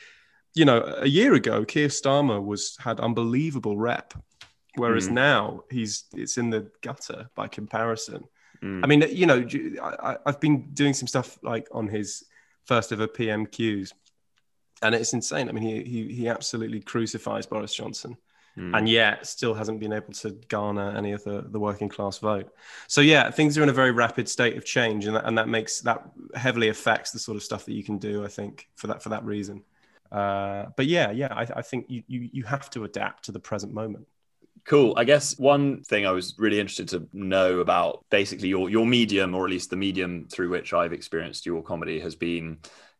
[0.55, 4.13] You know, a year ago, Keir Starmer was had unbelievable rep,
[4.75, 5.13] whereas Mm.
[5.13, 8.23] now he's it's in the gutter by comparison.
[8.63, 8.83] Mm.
[8.83, 9.45] I mean, you know,
[9.81, 12.23] I, I've been doing some stuff like on his
[12.65, 13.91] first ever PMQs,
[14.81, 15.47] and it's insane.
[15.47, 18.17] I mean, he he, he absolutely crucifies Boris Johnson
[18.57, 18.75] Mm.
[18.75, 22.51] and yet still hasn't been able to garner any of the, the working class vote.
[22.88, 25.47] So yeah, things are in a very rapid state of change, and that, and that
[25.47, 26.01] makes that
[26.33, 28.25] heavily affects the sort of stuff that you can do.
[28.25, 29.63] I think for that for that reason.
[30.12, 33.39] Uh, but yeah, yeah, I, I think you, you you have to adapt to the
[33.39, 34.08] present moment.
[34.65, 34.93] Cool.
[34.98, 39.34] I guess one thing I was really interested to know about basically your your medium,
[39.34, 42.58] or at least the medium through which I've experienced your comedy, has been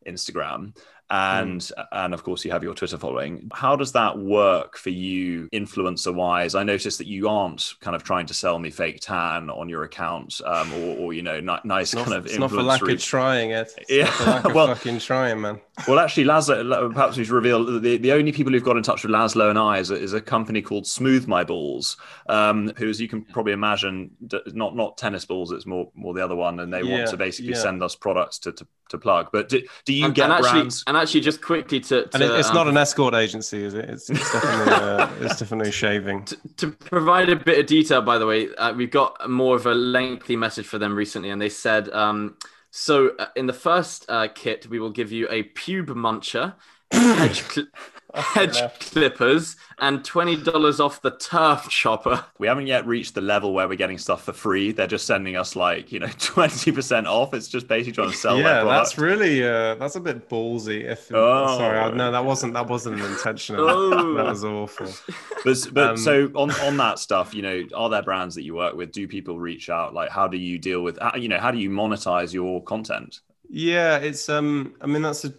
[0.08, 0.78] Instagram.
[1.10, 3.50] And and of course you have your Twitter following.
[3.54, 6.54] How does that work for you, influencer wise?
[6.54, 9.84] I noticed that you aren't kind of trying to sell me fake tan on your
[9.84, 12.82] account, um, or, or you know, ni- nice not, kind of it's not for lack
[12.82, 13.72] influencer of trying, it.
[13.78, 15.62] It's Yeah, not for lack of well- fucking trying, man.
[15.88, 19.04] Well, actually, Laszlo, perhaps we should reveal the, the only people who've got in touch
[19.04, 22.90] with Laszlo and I is a, is a company called Smooth My Balls, um, who,
[22.90, 25.52] as you can probably imagine, d- not not tennis balls.
[25.52, 27.60] It's more more the other one, and they Yeah, want to basically yeah.
[27.62, 29.30] send us products to, to, to plug.
[29.32, 30.84] But do, do you And, get and actually, brands?
[30.88, 33.74] and actually, just quickly to, to And it, it's um, not an escort agency, is
[33.74, 33.90] it?
[33.90, 36.26] It's, it's definitely uh, it's definitely shaving.
[36.26, 39.66] to, to provide a bit of detail, by the way, uh, we've got more of
[39.66, 42.38] a lengthy message for them recently, and they said, um,
[42.72, 46.56] so uh, in the first uh, kit, we will give you a pube muncher,
[46.92, 47.68] hedge, cl-
[48.14, 52.24] hedge clippers, and twenty dollars off the turf chopper.
[52.40, 54.72] We haven't yet reached the level where we're getting stuff for free.
[54.72, 57.34] They're just sending us like you know twenty percent off.
[57.34, 60.84] It's just basically trying to sell their yeah, that's really uh, that's a bit ballsy.
[60.84, 61.58] If Oh.
[61.58, 63.70] sorry, I, no, that wasn't that wasn't intentional.
[63.70, 64.14] Oh.
[64.14, 64.88] That was awful.
[65.46, 68.56] But, but Um, so on on that stuff, you know, are there brands that you
[68.56, 68.92] work with?
[68.92, 69.94] Do people reach out?
[69.94, 70.98] Like, how do you deal with?
[71.16, 73.22] You know, how do you monetize your content?
[73.50, 74.76] Yeah, it's um.
[74.82, 75.34] I mean, that's a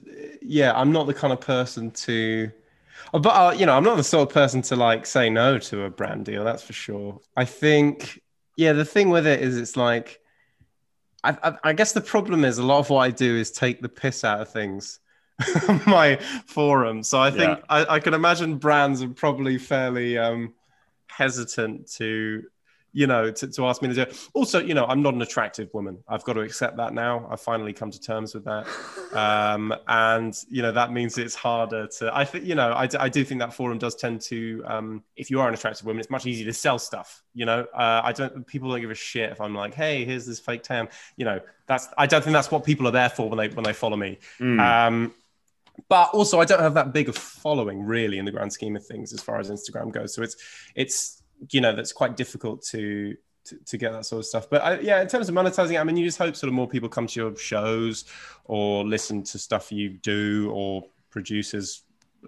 [0.48, 0.72] yeah.
[0.78, 2.50] I'm not the kind of person to,
[3.12, 5.84] but uh, you know, I'm not the sort of person to like say no to
[5.84, 6.44] a brand deal.
[6.44, 7.20] That's for sure.
[7.36, 8.20] I think
[8.56, 8.72] yeah.
[8.72, 10.20] The thing with it is, it's like,
[11.24, 13.80] I I, I guess the problem is a lot of what I do is take
[13.82, 15.00] the piss out of things.
[15.86, 17.64] my forum, so I think Yeah.
[17.68, 20.54] I, I can imagine brands are probably fairly um
[21.08, 22.44] hesitant to
[22.92, 24.28] you know, to, to ask me to do it.
[24.34, 25.98] Also, you know, I'm not an attractive woman.
[26.08, 27.28] I've got to accept that now.
[27.30, 28.66] I've finally come to terms with that.
[29.08, 32.98] Um, and, you know, that means it's harder to, I think, you know, I, d-
[32.98, 36.00] I do think that forum does tend to, um, if you are an attractive woman,
[36.00, 37.22] it's much easier to sell stuff.
[37.32, 40.26] You know, uh, I don't, people don't give a shit if I'm like, hey, here's
[40.26, 40.88] this fake tan.
[41.16, 43.64] You know, that's, I don't think that's what people are there for when they, when
[43.64, 44.18] they follow me.
[44.38, 44.60] Mm.
[44.60, 45.14] Um,
[45.88, 48.84] but also, I don't have that big a following really in the grand scheme of
[48.84, 50.14] things as far as Instagram goes.
[50.14, 50.36] So it's
[50.74, 51.17] it's
[51.50, 54.48] you know that's quite difficult to to, to get that sort of stuff.
[54.50, 56.68] But I, yeah, in terms of monetizing, I mean, you just hope sort of more
[56.68, 58.04] people come to your shows
[58.44, 61.82] or listen to stuff you do or producers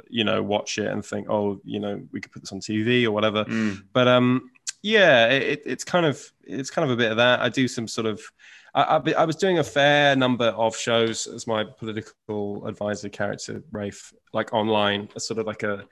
[0.09, 3.05] you know watch it and think oh you know we could put this on tv
[3.05, 3.83] or whatever mm.
[3.93, 4.51] but um
[4.83, 7.89] yeah it, it's kind of it's kind of a bit of that i do some
[7.89, 8.23] sort of
[8.73, 13.65] I, I, I, was doing a fair number of shows as my political advisor character
[13.73, 15.85] rafe like online a sort of like a,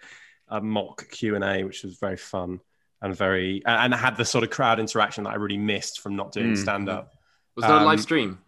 [0.48, 2.61] a mock q&a which was very fun
[3.01, 6.33] and very and had the sort of crowd interaction that i really missed from not
[6.33, 6.57] doing mm.
[6.57, 7.15] stand up
[7.57, 8.39] was that um, a live stream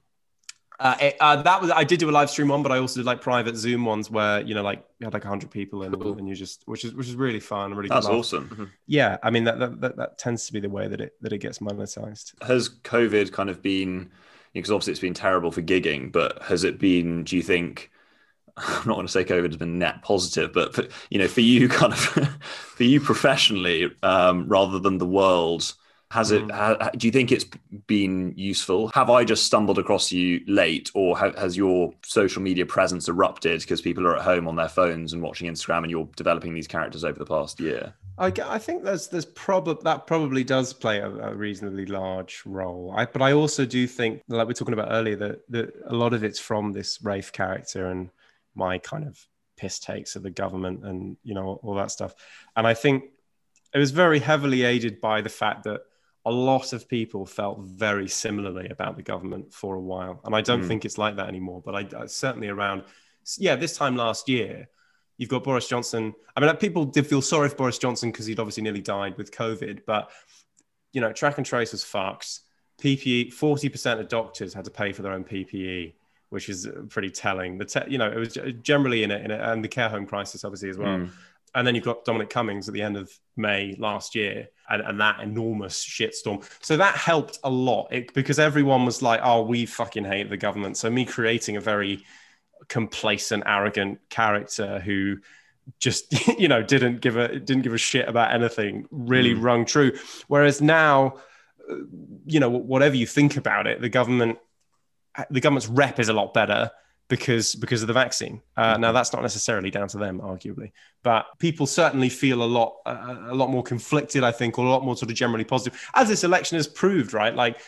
[0.81, 3.01] uh, it, uh, that was I did do a live stream one, but I also
[3.01, 5.93] did like private Zoom ones where you know like you had like hundred people in,
[5.93, 6.17] cool.
[6.17, 7.91] and you just which is which is really fun, really.
[7.91, 8.49] That's awesome.
[8.49, 8.65] Mm-hmm.
[8.87, 11.35] Yeah, I mean that, that, that that tends to be the way that it that
[11.35, 12.33] it gets monetized.
[12.43, 14.11] Has COVID kind of been
[14.55, 17.25] because obviously it's been terrible for gigging, but has it been?
[17.25, 17.91] Do you think?
[18.61, 21.41] I'm not going to say COVID has been net positive, but for, you know, for
[21.41, 25.75] you, kind of, for you professionally, um, rather than the world
[26.11, 26.43] has it?
[26.43, 26.99] Mm.
[26.99, 27.47] do you think it's
[27.87, 28.89] been useful?
[28.89, 33.81] Have I just stumbled across you late, or has your social media presence erupted because
[33.81, 37.05] people are at home on their phones and watching Instagram, and you're developing these characters
[37.05, 37.95] over the past year?
[38.19, 42.93] I, I think there's there's probably that probably does play a, a, reasonably large role.
[42.97, 45.95] I, but I also do think, like we are talking about earlier, that that a
[45.95, 48.11] lot of it's from this Rafe character and
[48.55, 49.19] my kind of
[49.57, 52.15] piss takes of the government and you know all that stuff.
[52.57, 53.05] And I think
[53.75, 55.83] it was very heavily aided by the fact that
[56.27, 60.21] a lot of people felt very similarly about the government for a while.
[60.25, 60.69] And I don't mm.
[60.69, 61.63] think it's like that anymore.
[61.65, 62.85] But I, I, certainly around,
[63.39, 64.69] yeah, this time last year,
[65.17, 66.15] you've got Boris Johnson.
[66.37, 69.31] I mean, people did feel sorry for Boris Johnson because he'd obviously nearly died with
[69.31, 69.81] COVID.
[69.87, 70.11] But,
[70.93, 72.41] you know, track and trace was fucked.
[72.83, 75.95] PPE, 40% of doctors had to pay for their own PPE,
[76.31, 77.59] which is pretty telling.
[77.59, 80.07] The te- you know, it was generally in it, in it, and the care home
[80.07, 80.99] crisis, obviously, as well.
[80.99, 81.11] Mm
[81.55, 85.01] and then you've got Dominic Cummings at the end of May last year, and, and
[85.01, 86.49] that enormous shitstorm.
[86.61, 90.37] So that helped a lot it, because everyone was like, "Oh, we fucking hate the
[90.37, 92.05] government." So me creating a very
[92.69, 95.19] complacent, arrogant character who
[95.79, 99.43] just you know didn't give a didn't give a shit about anything really mm.
[99.43, 99.93] rung true.
[100.29, 101.15] Whereas now,
[101.69, 101.77] uh,
[102.27, 104.39] you know, whatever you think about it, the government
[105.31, 106.71] the government's rep is a lot better
[107.11, 108.41] because because of the vaccine.
[108.57, 110.71] Uh, now that's not necessarily down to them, arguably,
[111.03, 114.23] but people certainly feel a lot uh, a lot more conflicted.
[114.23, 117.13] I think, or a lot more sort of generally positive, as this election has proved.
[117.13, 117.61] Right, like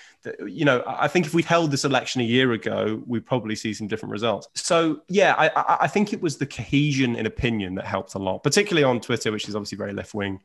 [0.47, 3.75] you know, I think if we'd held this election a year ago, we'd probably see
[3.75, 4.49] some different results.
[4.55, 8.45] So yeah, I, I think it was the cohesion in opinion that helped a lot,
[8.45, 10.41] particularly on Twitter, which is obviously very left wing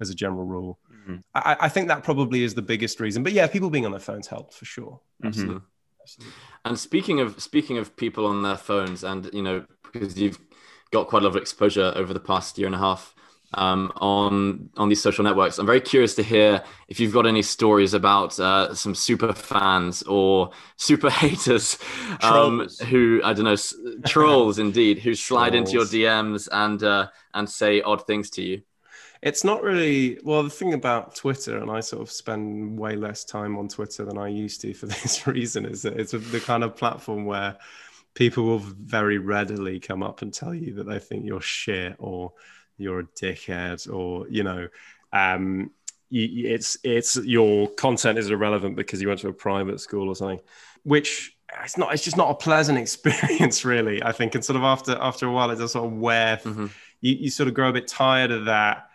[0.00, 0.78] as a general rule.
[0.92, 1.16] Mm-hmm.
[1.34, 3.22] I, I, think that probably is the biggest reason.
[3.22, 5.00] But yeah, people being on their phones helped for sure.
[5.24, 5.56] Absolutely.
[5.56, 5.64] Mm-hmm.
[6.64, 10.38] And speaking of speaking of people on their phones, and you know, because you've
[10.90, 13.14] got quite a lot of exposure over the past year and a half
[13.54, 17.42] um, on on these social networks, I'm very curious to hear if you've got any
[17.42, 21.78] stories about uh, some super fans or super haters
[22.22, 23.56] um, who I don't know
[24.06, 25.74] trolls indeed who slide trolls.
[25.74, 28.62] into your DMs and uh, and say odd things to you
[29.22, 33.24] it's not really well the thing about twitter and i sort of spend way less
[33.24, 36.64] time on twitter than i used to for this reason is that it's the kind
[36.64, 37.56] of platform where
[38.14, 42.32] people will very readily come up and tell you that they think you're shit or
[42.78, 44.66] you're a dickhead or you know
[45.12, 45.70] um,
[46.08, 50.16] you, it's it's your content is irrelevant because you went to a private school or
[50.16, 50.40] something
[50.82, 54.62] which it's not it's just not a pleasant experience really i think and sort of
[54.62, 56.66] after after a while it does sort of wear mm-hmm.
[57.00, 58.85] you, you sort of grow a bit tired of that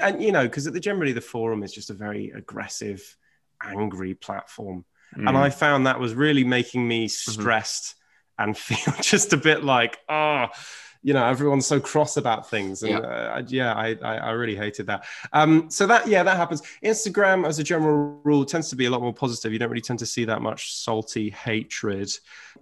[0.00, 3.16] and you know because the, generally the forum is just a very aggressive
[3.62, 4.84] angry platform
[5.16, 5.28] mm.
[5.28, 7.30] and i found that was really making me mm-hmm.
[7.32, 7.94] stressed
[8.38, 8.48] mm-hmm.
[8.48, 10.46] and feel just a bit like oh
[11.02, 12.82] you know everyone's so cross about things.
[12.82, 15.04] And yeah, uh, yeah I, I, I really hated that.
[15.32, 16.62] Um so that yeah that happens.
[16.84, 19.52] Instagram as a general rule tends to be a lot more positive.
[19.52, 22.10] You don't really tend to see that much salty hatred.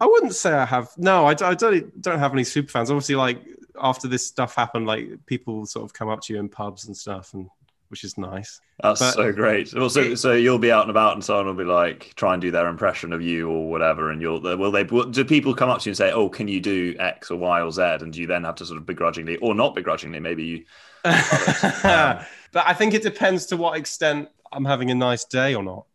[0.01, 2.91] I wouldn't say i have no i, I don't don't have any super fans.
[2.91, 3.45] Obviously like
[3.81, 6.97] after this stuff happened, like people sort of come up to you in pubs and
[6.97, 7.49] stuff, and
[7.89, 8.61] which is nice.
[8.83, 9.75] That's but, so great.
[9.75, 12.41] Also, it, so you'll be out and about, and someone will be like, try and
[12.41, 15.81] do their impression of you or whatever, and you'll will they do people come up
[15.81, 18.21] to you and say, "Oh, can you do X or Y or Z?" And do
[18.21, 20.65] you then have to sort of begrudgingly or not begrudgingly, maybe you.
[21.05, 22.19] um,
[22.53, 25.87] but I think it depends to what extent I'm having a nice day or not.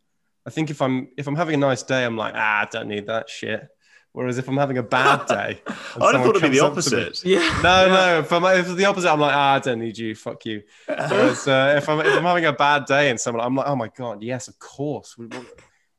[0.45, 2.87] I think if I'm if I'm having a nice day, I'm like, ah, I don't
[2.87, 3.67] need that shit.
[4.13, 7.25] Whereas if I'm having a bad day, I thought it'd be the opposite.
[7.25, 7.59] Me, yeah.
[7.63, 8.19] No, no.
[8.19, 10.13] If, I'm, if it's the opposite, I'm like, ah, I don't need you.
[10.15, 10.61] Fuck you.
[10.85, 13.75] Whereas uh, if I'm if I'm having a bad day and someone, I'm like, oh
[13.75, 15.17] my god, yes, of course.
[15.17, 15.47] Would, would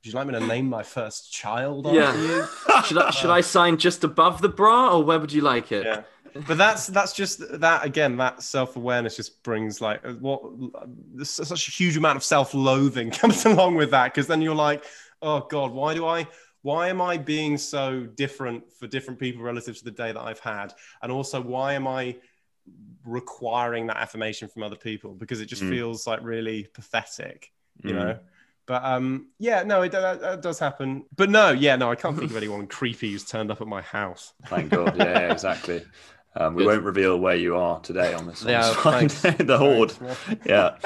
[0.03, 2.15] you like me to name my first child yeah.
[2.15, 2.47] you?
[2.85, 5.85] should I should I sign just above the bra, or where would you like it?
[5.85, 6.03] Yeah.
[6.47, 8.17] But that's that's just that again.
[8.19, 10.43] That self awareness just brings like what
[11.25, 14.85] such a huge amount of self loathing comes along with that because then you're like,
[15.23, 16.29] oh god, why do I?
[16.65, 20.39] Why am I being so different for different people relative to the day that I've
[20.41, 20.73] had?
[21.03, 22.17] And also, why am I
[23.05, 25.69] requiring that affirmation from other people because it just Mm.
[25.69, 27.99] feels like really pathetic, you Mm.
[27.99, 28.19] know.
[28.65, 31.05] But um, yeah, no, it, that, that does happen.
[31.15, 33.83] But no, yeah, no, I can't think of anyone creepy who's turned up at my
[33.83, 34.33] house.
[34.47, 34.97] Thank God.
[34.97, 35.85] Yeah, yeah, exactly.
[36.35, 38.43] Um, we won't reveal where you are today on this.
[38.43, 39.93] Yeah, the horde.
[40.47, 40.79] Yeah.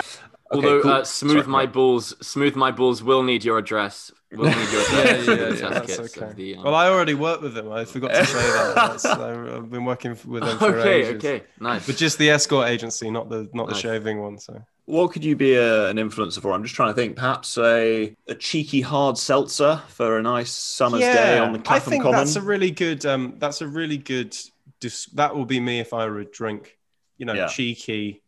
[0.51, 0.91] Okay, Although cool.
[0.93, 4.11] uh, smooth Sorry, my go balls, smooth my balls will need your address.
[4.33, 4.93] Will need your address.
[4.95, 6.33] yeah, for the yeah, that's okay.
[6.35, 7.71] the, um, Well, I already work with them.
[7.71, 8.75] I forgot to say that.
[8.75, 11.15] That's, I've been working with them for okay, ages.
[11.17, 11.87] okay, okay, nice.
[11.87, 14.39] But just the escort agency, not the not the shaving one.
[14.39, 16.53] So What could you be a, an influencer for?
[16.53, 17.17] I'm just trying to think.
[17.17, 21.63] Perhaps a, a cheeky hard seltzer for a nice summer's day on the Clapham I
[21.63, 22.19] Clapham think Common.
[22.19, 23.05] that's a really good.
[23.05, 24.35] Um, that's a really good.
[24.81, 26.79] Dis- that will be me if I were a drink.
[27.19, 27.49] You know, Yeah.
[27.49, 28.23] cheeky,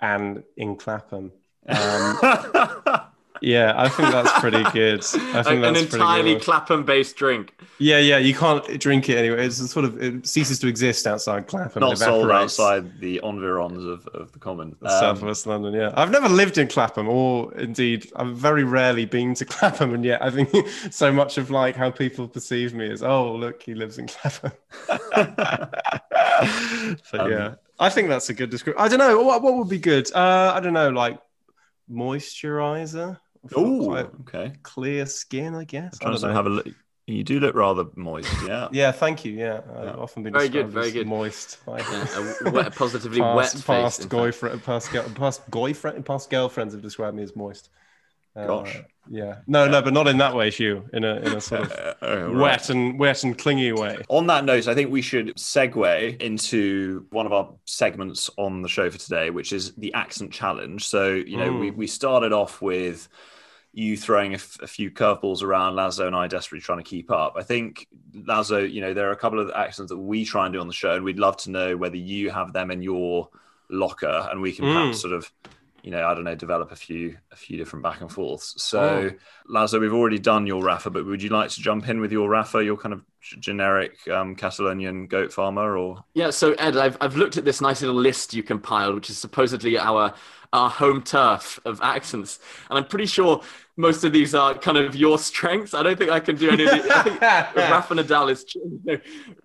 [0.00, 1.32] and in Clapham.
[1.68, 2.18] Um,
[3.42, 5.00] yeah, I think that's pretty good.
[5.34, 6.42] I think an that's pretty entirely good.
[6.42, 7.54] Clapham-based drink.
[7.78, 9.46] Yeah, yeah, you can't drink it anyway.
[9.46, 11.80] It's sort of it ceases to exist outside Clapham.
[11.80, 14.76] Not sold outside the environs of, of the Common.
[14.82, 15.92] Um, Southwest London, yeah.
[15.94, 20.22] I've never lived in Clapham, or indeed, I've very rarely been to Clapham, and yet
[20.22, 20.54] I think
[20.92, 24.52] so much of like how people perceive me is, oh, look, he lives in Clapham.
[27.04, 28.80] so Um, yeah, I think that's a good description.
[28.80, 30.12] I don't know what what would be good.
[30.12, 31.18] Uh, I don't know, like
[31.92, 33.18] moisturizer.
[33.56, 34.52] Oh, okay.
[34.62, 35.98] clear skin, I guess.
[36.00, 36.34] I Trying don't to know.
[36.34, 36.66] have a look.
[37.06, 38.32] You do look rather moist.
[38.46, 38.68] Yeah.
[38.72, 39.32] Yeah, thank you.
[39.32, 39.94] Yeah, I've Yeah.
[39.96, 41.06] often been Very good, very good.
[41.06, 41.58] moist.
[41.66, 42.06] By Yeah,
[42.46, 43.64] a wet, positively wet past, face.
[43.64, 47.70] past boyfriend, past, girl- past boyfriend, past girlfriends have described me as moist.
[48.34, 48.82] Uh, Gosh.
[49.10, 49.36] yeah.
[49.46, 50.88] No, no, but not in that way, Hugh.
[50.92, 52.36] In a in a sort of Uh, oh, right.
[52.36, 53.98] wet and wet and clingy way.
[54.08, 58.68] On that note, I think we should segue into one of our segments on the
[58.68, 60.86] show for today, which is the accent challenge.
[60.86, 61.76] So, you know, we, Mm.
[61.76, 63.08] we started off with
[63.74, 67.10] you throwing a, f- a few curveballs around, Lazo and I desperately trying to keep
[67.10, 67.34] up.
[67.36, 70.52] I think, Lazo, you know, there are a couple of accents that we try and
[70.52, 73.28] do on the show, and we'd love to know whether you have them in your
[73.70, 74.74] locker and we can Mm.
[74.74, 75.30] perhaps sort of
[75.82, 78.54] you know, I don't know, develop a few a few different back and forths.
[78.62, 79.10] So, Oh.
[79.48, 82.28] Lazo, we've already done your Rafa, but would you like to jump in with your
[82.28, 87.16] Rafa, your kind of generic um, Catalonian goat farmer, or Yeah, so Ed, I've, I've
[87.16, 90.14] looked at this nice little list you compiled, which is supposedly our
[90.52, 93.40] our home turf of accents, and I'm pretty sure
[93.78, 95.72] most of these are kind of your strengths.
[95.72, 96.90] I don't think I can do any of these.
[96.90, 97.20] I think
[97.56, 98.44] Rafa Nadal is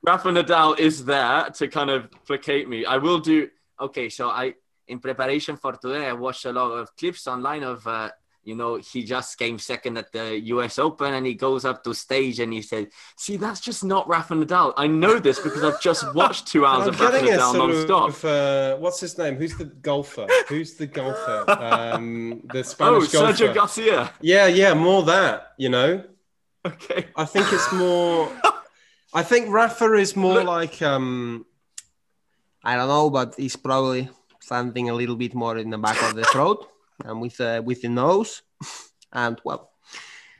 [0.03, 2.85] Rafa Nadal is there to kind of placate me.
[2.85, 3.47] I will do.
[3.79, 4.55] Okay, so I
[4.87, 7.85] in preparation for today, I watched a lot of clips online of.
[7.87, 8.09] Uh,
[8.43, 11.93] you know, he just came second at the US Open and he goes up to
[11.93, 14.73] stage and he said, See, that's just not Rafa Nadal.
[14.77, 17.57] I know this because I've just watched two hours I'm of Rafa getting a Nadal
[17.89, 18.23] non-stop.
[18.23, 19.35] uh, what's his name?
[19.35, 20.27] Who's the golfer?
[20.47, 21.43] Who's the golfer?
[21.49, 23.33] Um, the Oh, Spanish golfer.
[23.33, 24.13] Sergio Garcia.
[24.21, 25.51] Yeah, yeah, more that.
[25.57, 26.03] You know,
[26.65, 27.07] Okay.
[27.17, 28.31] I think it's more.
[29.13, 31.45] I think Rafa is more Look- like um.
[32.63, 34.07] I don't know, but he's probably
[34.47, 36.67] something a little bit more in the back of the throat
[37.05, 38.41] and with uh, with the nose.
[39.11, 39.71] And well,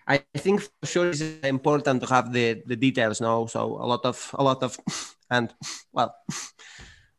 [0.08, 3.46] I think for sure it's important to have the the details now.
[3.48, 4.78] So a lot of a lot of
[5.30, 5.54] and
[5.94, 6.16] well,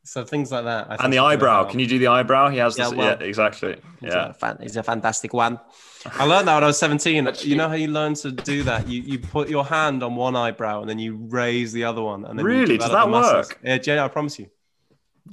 [0.05, 0.91] So things like that.
[0.91, 1.65] I and the eyebrow?
[1.71, 2.49] Can you do the eyebrow?
[2.49, 2.95] He has Yeah, this.
[2.97, 3.73] well, yeah, exactly.
[3.73, 4.31] it's, Yeah.
[4.31, 5.61] a, fan, it's a fantastic one.
[6.07, 7.29] I learned that when I was 17.
[7.41, 8.89] You know how you learn to do that?
[8.89, 12.25] You you put your hand on one eyebrow and then you raise the other one.
[12.25, 12.79] And then Really?
[12.79, 13.61] Does that work?
[13.63, 14.49] Yeah, Jay, I promise you.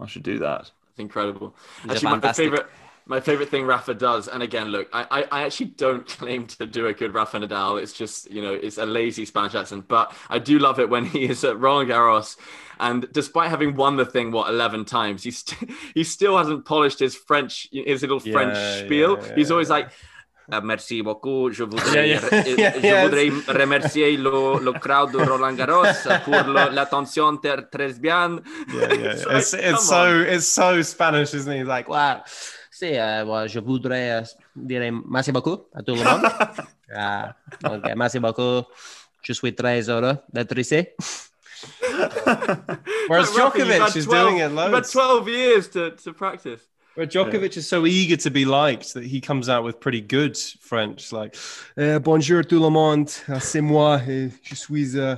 [0.03, 0.71] I should do that.
[0.95, 1.53] It's incredible.
[1.89, 2.67] Actually, my favorite,
[3.05, 6.65] my favorite thing Rafa does, and again, look, I, I, I actually don't claim to
[6.65, 7.81] do a good Rafa Nadal.
[7.81, 11.03] It's just, you know, it's a lazy Spanish accent, but I do love it when
[11.05, 12.37] he is at Roland Garros.
[12.79, 16.99] And despite having won the thing, what, 11 times, he, st- he still hasn't polished
[16.99, 19.17] his French, his little Yeah, French spiel.
[19.21, 19.53] yeah, He's yeah.
[19.53, 19.89] always like,
[20.51, 21.49] Uh, merci beaucoup.
[21.51, 22.43] Je voudrais, Yeah, yeah.
[22.45, 23.03] je Yeah, yes.
[23.03, 23.29] voudrais
[23.61, 25.85] remercier le, le crowd de Roland Garros
[26.23, 28.39] pour le- l'attention ter- très bien.
[28.71, 29.13] Yeah, yeah.
[29.37, 30.05] It's It's, like, it's come on.
[30.05, 31.63] so it's so Spanish, isn't he?
[31.63, 32.21] Like, wow.
[32.69, 36.21] sí, uh, well, je voudrais uh, dire merci beaucoup à tout le monde.
[36.95, 38.63] Ah, donc, merci beaucoup.
[39.23, 40.85] Je suis très heureux d'être ici.
[43.09, 46.61] Whereas Like, Djokovic is doing it You've had 12 years to, to practice.
[46.95, 50.37] Where Djokovic is so eager to be liked that he comes out with pretty good
[50.61, 51.35] French, like
[51.77, 55.17] eh, "Bonjour tout le monde, ah, c'est moi, et je suis, uh,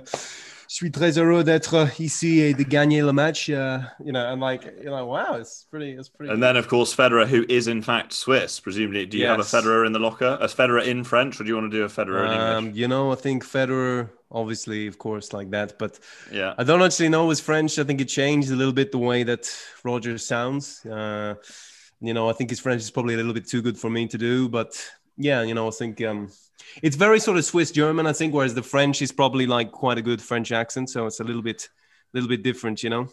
[0.68, 4.42] je suis très heureux d'être ici et de gagner le match." Uh, you know, and
[4.42, 6.34] like, you're like, wow, it's pretty, it's pretty.
[6.34, 8.60] And then, of course, Federer, who is in fact Swiss.
[8.60, 9.38] Presumably, do you Yes.
[9.38, 10.36] have a Federer in the locker?
[10.42, 12.80] A Federer in French, or do you want to do a Federer in um, English?
[12.82, 16.00] you know, I think Federer, obviously, of course, like that, but
[16.32, 16.56] Yeah.
[16.58, 17.78] I don't actually know his French.
[17.78, 19.48] I think it changed a little bit the way that
[19.84, 20.84] Roger sounds.
[20.86, 21.36] Uh,
[22.02, 24.08] you know, I think his French is probably a little bit too good for me
[24.08, 24.74] to do, but
[25.18, 26.30] yeah, you know, I think um,
[26.82, 28.06] it's very sort of Swiss German.
[28.06, 31.20] I think, whereas the French is probably like quite a good French accent, so it's
[31.20, 31.70] a little bit,
[32.14, 33.10] little bit different, you know.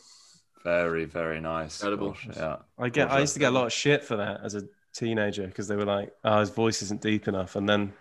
[0.65, 1.81] Very, very nice.
[1.81, 2.13] Incredible.
[2.13, 2.57] Gosh, yeah.
[2.79, 3.11] I get.
[3.11, 4.65] I used to get a lot of shit for that as a
[4.95, 7.93] teenager because they were like, "Oh, his voice isn't deep enough," and then,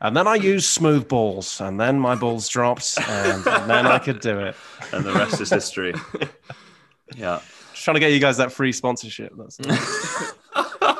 [0.00, 3.98] and then I used smooth balls, and then my balls dropped, and, and then I
[3.98, 4.56] could do it.
[4.92, 5.94] And the rest is history.
[7.16, 7.40] Yeah.
[7.78, 9.32] Just trying to get you guys that free sponsorship.
[9.38, 9.56] That's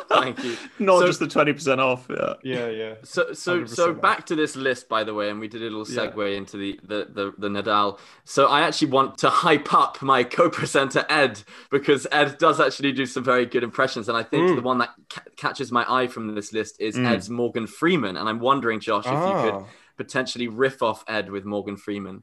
[0.08, 0.56] Thank you.
[0.78, 2.06] Not So- just the 20% off.
[2.08, 2.34] Yeah.
[2.44, 2.94] yeah, yeah.
[3.02, 5.64] So so so 100% back to this list, by the way, and we did a
[5.64, 6.10] little Yeah.
[6.12, 7.98] segue into the, the the the Nadal.
[8.24, 13.06] So I actually want to hype up my co-presenter Ed because Ed does actually do
[13.06, 14.56] some very good impressions, and I think Mm.
[14.56, 17.10] the one that ca- catches my eye from this list is Mm.
[17.10, 19.18] Ed's Morgan Freeman, and I'm wondering, Josh, if you
[19.50, 19.64] could Ah.
[19.96, 22.22] potentially riff off Ed with Morgan Freeman.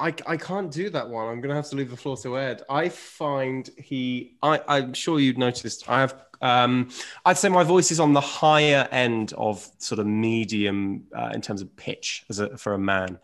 [0.00, 1.28] I, I can't do that one.
[1.28, 2.62] I'm going to have to leave the floor to Ed.
[2.68, 6.88] I find he, I, I'm sure you'd noticed, I have, um,
[7.24, 11.42] I'd say my voice is on the higher end of sort of medium uh, in
[11.42, 13.18] terms of pitch as a, for a man.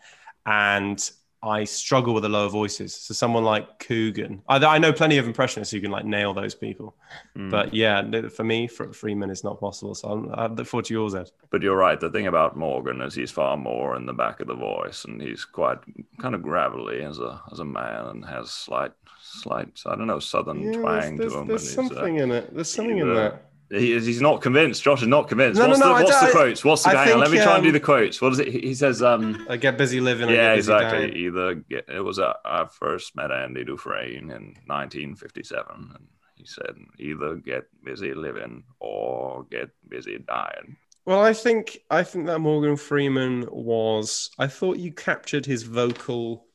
[0.45, 1.11] And
[1.43, 2.95] I struggle with the lower voices.
[2.95, 6.55] So someone like Coogan, I, I know plenty of impressionists who can like nail those
[6.55, 6.95] people.
[7.37, 7.51] Mm.
[7.51, 9.93] But yeah, for me, for Freeman, it's not possible.
[9.93, 11.31] So I'm, I look forward to yours, Ed.
[11.51, 11.99] But you're right.
[11.99, 15.21] The thing about Morgan is he's far more in the back of the voice, and
[15.21, 15.77] he's quite
[16.19, 20.19] kind of gravelly as a as a man, and has slight slight I don't know
[20.19, 21.49] southern twang to him.
[21.49, 22.53] and he's, uh, in it.
[22.53, 23.46] There's something in that.
[23.69, 24.83] He is, he's not convinced.
[24.83, 25.59] Josh is not convinced.
[25.59, 26.65] No, no, what's no, the, I what's the quotes?
[26.65, 28.21] What's the on, Let me try and do um, the quotes.
[28.21, 28.47] What is it?
[28.47, 30.29] He says, um, I get busy living.
[30.29, 30.99] Yeah, get busy exactly.
[30.99, 31.17] dying.
[31.17, 35.65] Either get, it was uh, I first met Andy Dufresne in 1957,
[35.95, 40.77] and he said either get busy living or get busy dying.
[41.05, 44.29] Well, I think I think that Morgan Freeman was.
[44.39, 46.45] I thought you captured his vocal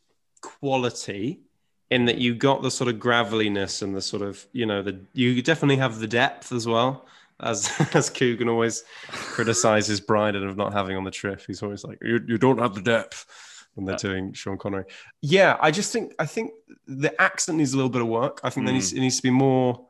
[0.40, 1.40] quality
[1.92, 4.94] in that you got the sort of graveliness and the sort of you know the
[5.12, 7.06] you definitely have the depth as well.
[7.40, 11.42] As as Coogan always criticizes Brydon of not having on the trip.
[11.46, 13.26] He's always like, you, you don't have the depth
[13.74, 14.84] when they're doing Sean Connery.
[15.20, 16.52] Yeah, I just think I think
[16.86, 18.40] the accent needs a little bit of work.
[18.44, 18.78] I think there Mm.
[18.78, 19.86] needs, it needs to be more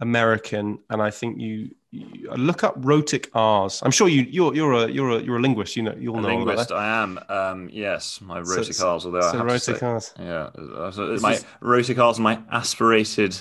[0.00, 3.80] American, and I think you, you look up rhotic R's.
[3.84, 5.76] I'm sure you you're you're a you're a you're a linguist.
[5.76, 6.74] You know you'll A know linguist, that.
[6.76, 7.18] I am.
[7.28, 10.14] Um, yes, my So- rhotic R's, although I So have to say, R's.
[10.18, 13.36] Yeah, uh, so my is- rhotic R's, my aspirated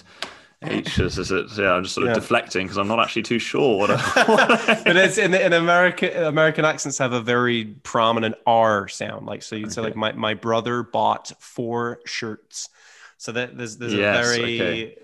[0.62, 1.18] H's.
[1.18, 1.47] Is it?
[1.58, 2.20] Yeah, I'm just sort of Yeah.
[2.22, 3.89] deflecting because I'm not actually too sure what.
[3.91, 6.28] I, but it's in, in America.
[6.28, 9.26] American accents have a very prominent R sound.
[9.26, 12.70] Like so, you'd say like my, my brother bought four shirts.
[13.18, 14.97] So that there's there's Yes, a very okay.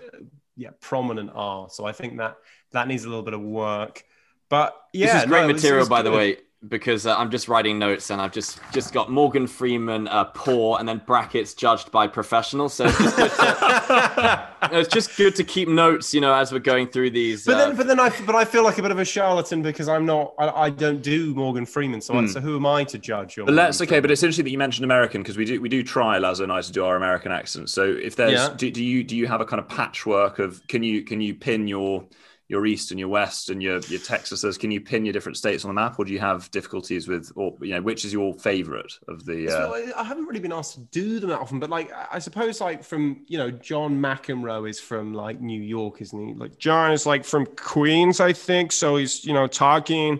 [0.60, 1.68] Yeah prominent R.
[1.70, 2.36] So I think that
[2.72, 4.04] that needs a little bit of work.
[4.48, 6.36] But yeah, this is great no, it was- it material, by the way,
[6.68, 10.78] because uh, I'm just writing notes and I've just just got Morgan Freeman uh, poor
[10.78, 12.74] and then brackets judged by professionals.
[12.74, 16.58] So it's just, good to, it's just good to keep notes, you know, as we're
[16.58, 17.46] going through these.
[17.46, 19.62] But uh, then, but then I, but I feel like a bit of a charlatan
[19.62, 22.02] because I'm not, I, I don't do Morgan Freeman.
[22.02, 23.38] So, I, so who am I to judge?
[23.38, 23.46] Your.
[23.46, 24.02] But Morgan let's okay, Freeman?
[24.02, 26.52] but it's interesting that you mentioned American because we do we do try Lazo and
[26.52, 27.72] I to do our American accents.
[27.72, 28.54] So if there's Yeah.
[28.54, 31.34] do, do you do you have a kind of patchwork of can you can you
[31.34, 32.04] pin your
[32.50, 35.64] your east and your west and your your Texas can you pin your different states
[35.64, 38.34] on the map or do you have difficulties with or you know which is your
[38.34, 41.60] favorite of the uh, So I- haven't really been asked to do them that often,
[41.60, 46.02] but like I suppose like from you know John McEnroe is from like New York,
[46.02, 46.34] isn't he?
[46.34, 48.72] Like John is like from Queens, I think.
[48.72, 50.18] So he's you know talking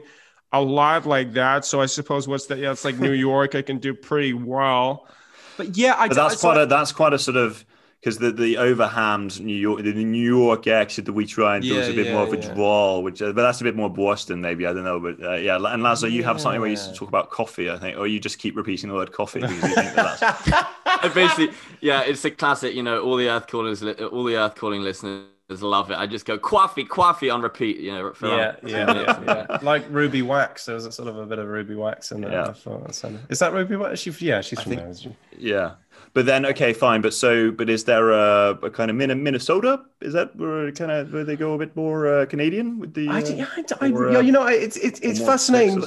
[0.52, 1.64] a lot like that.
[1.64, 2.58] So I suppose what's that?
[2.58, 3.56] Yeah, it's like New York.
[3.56, 5.08] I can do pretty well.
[5.56, 6.06] But yeah, I.
[6.08, 7.64] but that's quite a that's quite a sort of
[8.00, 11.78] because the the overhammed New York the New York accent that we try and do
[11.78, 12.54] is a bit yeah, more of a yeah.
[12.54, 15.34] drawl, which uh, but that's a bit more Boston maybe I don't know, but uh,
[15.34, 15.56] yeah.
[15.56, 16.92] And Lazo, you have something where you Yeah.
[16.94, 19.60] talk about coffee, I think, or you just keep repeating the word coffee because you
[19.74, 22.74] think that that's basically, yeah, it's a classic.
[22.74, 25.98] You know, all the earth callers, all the earth calling listeners love it.
[25.98, 27.78] I just go coffee, coffee on repeat.
[27.78, 29.12] You know, for Yeah, yeah, minutes.
[29.26, 29.58] yeah, yeah.
[29.62, 30.64] Like Ruby Wax.
[30.66, 32.30] There was a sort of a bit of Ruby Wax in there.
[32.30, 32.44] Yeah.
[32.44, 33.98] I thought that sounded- Is that Ruby Wax?
[34.00, 34.90] She, yeah, she's from think- there.
[34.90, 35.48] Isn't she?
[35.48, 35.72] Yeah.
[36.12, 37.02] But then, okay, fine.
[37.02, 39.82] But so, but is there a, a kind of Minnesota?
[40.00, 43.08] Is that where kind of where they go a bit more uh, Canadian with the?
[43.08, 45.84] Uh, I, yeah, I, I, or, uh, yeah, you know, it's it's it's fascinating.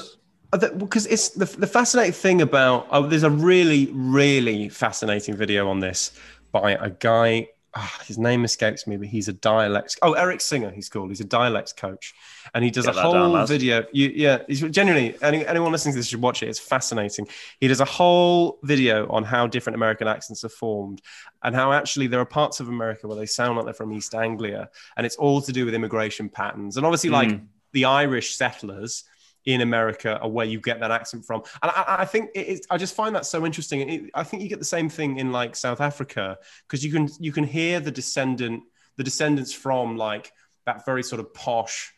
[0.77, 5.79] Because it's the, the fascinating thing about oh, there's a really really fascinating video on
[5.79, 6.11] this
[6.51, 10.71] by a guy ah, his name escapes me but he's a dialects oh Erik Singer
[10.71, 11.09] he's called.
[11.09, 12.13] He's a dialects coach.
[12.53, 15.71] And he does Get a that down, whole video you, yeah he's genuinely any, anyone
[15.71, 16.49] listening to this should watch it.
[16.49, 17.27] It's fascinating.
[17.59, 21.01] He does a whole video on how different american accents are formed
[21.43, 24.13] and how actually there are parts of america where they sound like they're from east
[24.13, 26.77] anglia and it's all to do with immigration patterns.
[26.77, 27.45] And obviously like Mm.
[27.71, 29.03] the irish settlers
[29.45, 31.43] in America are where you get that accent from.
[31.61, 33.81] And I, I think it is, I just find that so interesting.
[33.81, 36.37] And it, I think you get the same thing in like South Africa
[36.67, 38.63] because you can you can hear the descendant
[38.97, 40.31] the descendants from like
[40.65, 41.93] that very sort of posh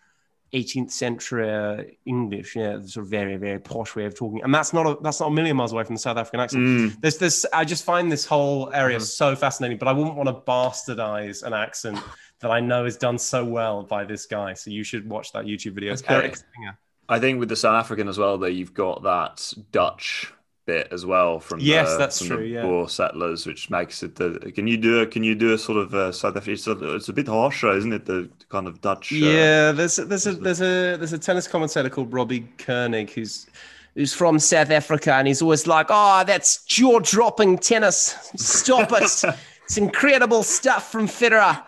[0.53, 4.73] 18th century uh, English, yeah, sort of very very posh way of talking, and that's
[4.73, 6.63] not a that's not a million miles away from the South African accent.
[6.63, 7.01] Mm.
[7.01, 7.45] There's this.
[7.51, 11.53] I just find this whole area so fascinating, but I wouldn't want to bastardize an
[11.53, 11.99] accent
[12.39, 14.53] that I know is done so well by this guy.
[14.53, 15.93] So you should watch that YouTube video.
[15.93, 16.15] It's Okay.
[16.15, 16.77] Erik Singer.
[17.07, 20.31] I think with the South African as well, though, you've got that Dutch
[20.65, 22.87] bit as well from Yes, the, that's from true, the yeah.
[22.87, 24.15] Settlers, which makes it.
[24.15, 26.53] The, can you do a can you do a sort of uh, South African?
[26.53, 28.05] It's a, it's a bit harsher, isn't it?
[28.05, 29.11] The kind of Dutch.
[29.11, 33.11] uh, Yeah, there's a, there's a there's a there's a tennis commentator called Robbie Koenig
[33.11, 33.47] who's
[33.93, 38.15] who's from South Africa, and he's always like, "Oh, that's jaw-dropping tennis.
[38.35, 39.23] Stop it!
[39.63, 41.63] it's incredible stuff from Federer."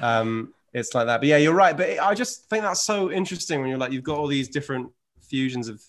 [0.00, 1.76] Um, it's like that, but yeah, you're right.
[1.76, 4.90] But I just think that's so interesting when you're like, you've got all these different
[5.20, 5.82] fusions of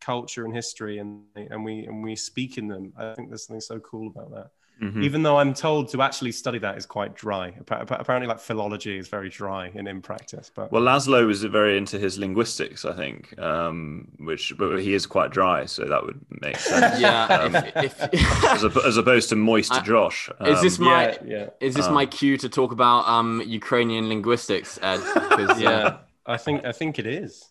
[0.00, 2.92] culture and history, and and we and we speak in them.
[2.96, 4.50] I think there's something so cool about that.
[4.82, 5.02] Mhm.
[5.04, 7.48] Even though I'm told to actually study that is quite dry.
[7.60, 10.50] Appa- appa- Apparently, like philology is very dry and in practice.
[10.54, 15.06] But Well, Laszlo was very into his linguistics, I think, um, which but he is
[15.06, 17.00] quite dry, so that would make sense.
[17.00, 17.24] Yeah.
[17.26, 20.28] Um, if, if, as, op- as opposed to moist I- Josh.
[20.46, 23.42] is this Um, my yeah, yeah, is this Um, my cue to talk about um
[23.46, 25.00] Ukrainian linguistics, Ed?
[25.00, 25.70] 'Cause, yeah.
[25.70, 27.50] uh, I think I think it is.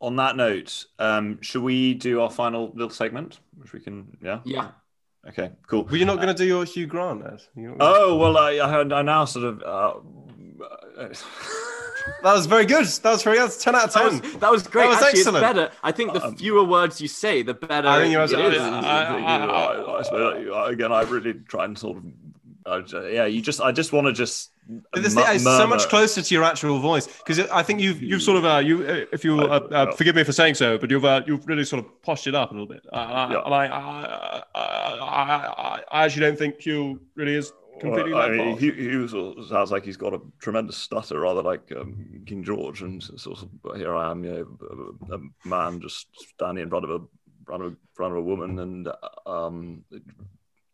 [0.00, 4.16] on that note, um, should we do our final little segment, which we can?
[4.22, 4.40] Yeah.
[4.44, 4.68] yeah.
[5.28, 5.50] Okay.
[5.66, 5.84] Cool.
[5.84, 7.24] But you're not going to do your Hugh Grant,
[7.80, 9.62] Oh well, I I, now sort of.
[9.62, 9.94] Uh,
[12.22, 12.84] that was very good.
[12.86, 13.44] That was very good.
[13.44, 14.20] That's ten out of That ten.
[14.20, 14.84] was, that was great.
[14.84, 15.44] That was Actually, excellent.
[15.44, 15.70] it's better.
[15.82, 17.88] I think the fewer words you say, the better.
[17.88, 19.02] I think you're it absolutely- I,
[20.66, 22.04] I, again, I really try and sort of.
[22.66, 23.60] Uh, yeah, you just.
[23.60, 24.50] I just want to just.
[24.92, 27.80] But this mu- thing is so much closer to your actual voice because I think
[27.80, 30.54] you've you've sort of uh, you uh, if you uh, uh, forgive me for saying
[30.54, 32.84] so, but you've uh, you've really sort of poshed it up a little bit.
[32.92, 33.42] Uh, Yeah.
[33.44, 38.30] And I I, I, I I actually don't think Hugh really is completely Well, I
[38.30, 38.58] mean.
[38.58, 42.42] Hugh, Hugh sort of sounds like he's got a tremendous stutter, rather like um, King
[42.44, 42.82] George.
[42.82, 44.58] And sort of, here I am, you know,
[45.10, 47.00] a, a man just standing in front of a
[47.46, 48.88] front of, front of a woman, and
[49.26, 49.82] um,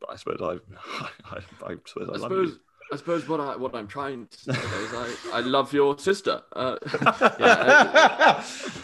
[0.09, 0.55] I suppose I,
[1.31, 2.59] I, I suppose I, I love suppose.
[2.91, 2.95] You.
[2.95, 6.43] I suppose what I what I'm trying to say is I, I love your sister.
[6.53, 8.35] Uh, yeah, uh,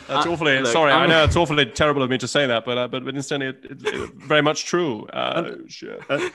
[0.08, 0.92] That's Uh, awfully look, sorry.
[0.92, 3.14] i I'm- know it's awfully terrible of me to say that, but uh, but but
[3.14, 5.06] instead it, it, it- very much true.
[5.12, 5.98] Uh, sure.
[6.08, 6.32] And,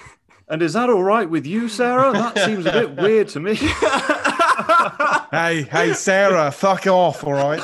[0.47, 2.11] and is that all right with you, Sarah?
[2.13, 3.55] That seems a bit weird to me.
[5.32, 7.61] Hey hey Sarah, fuck off, all right.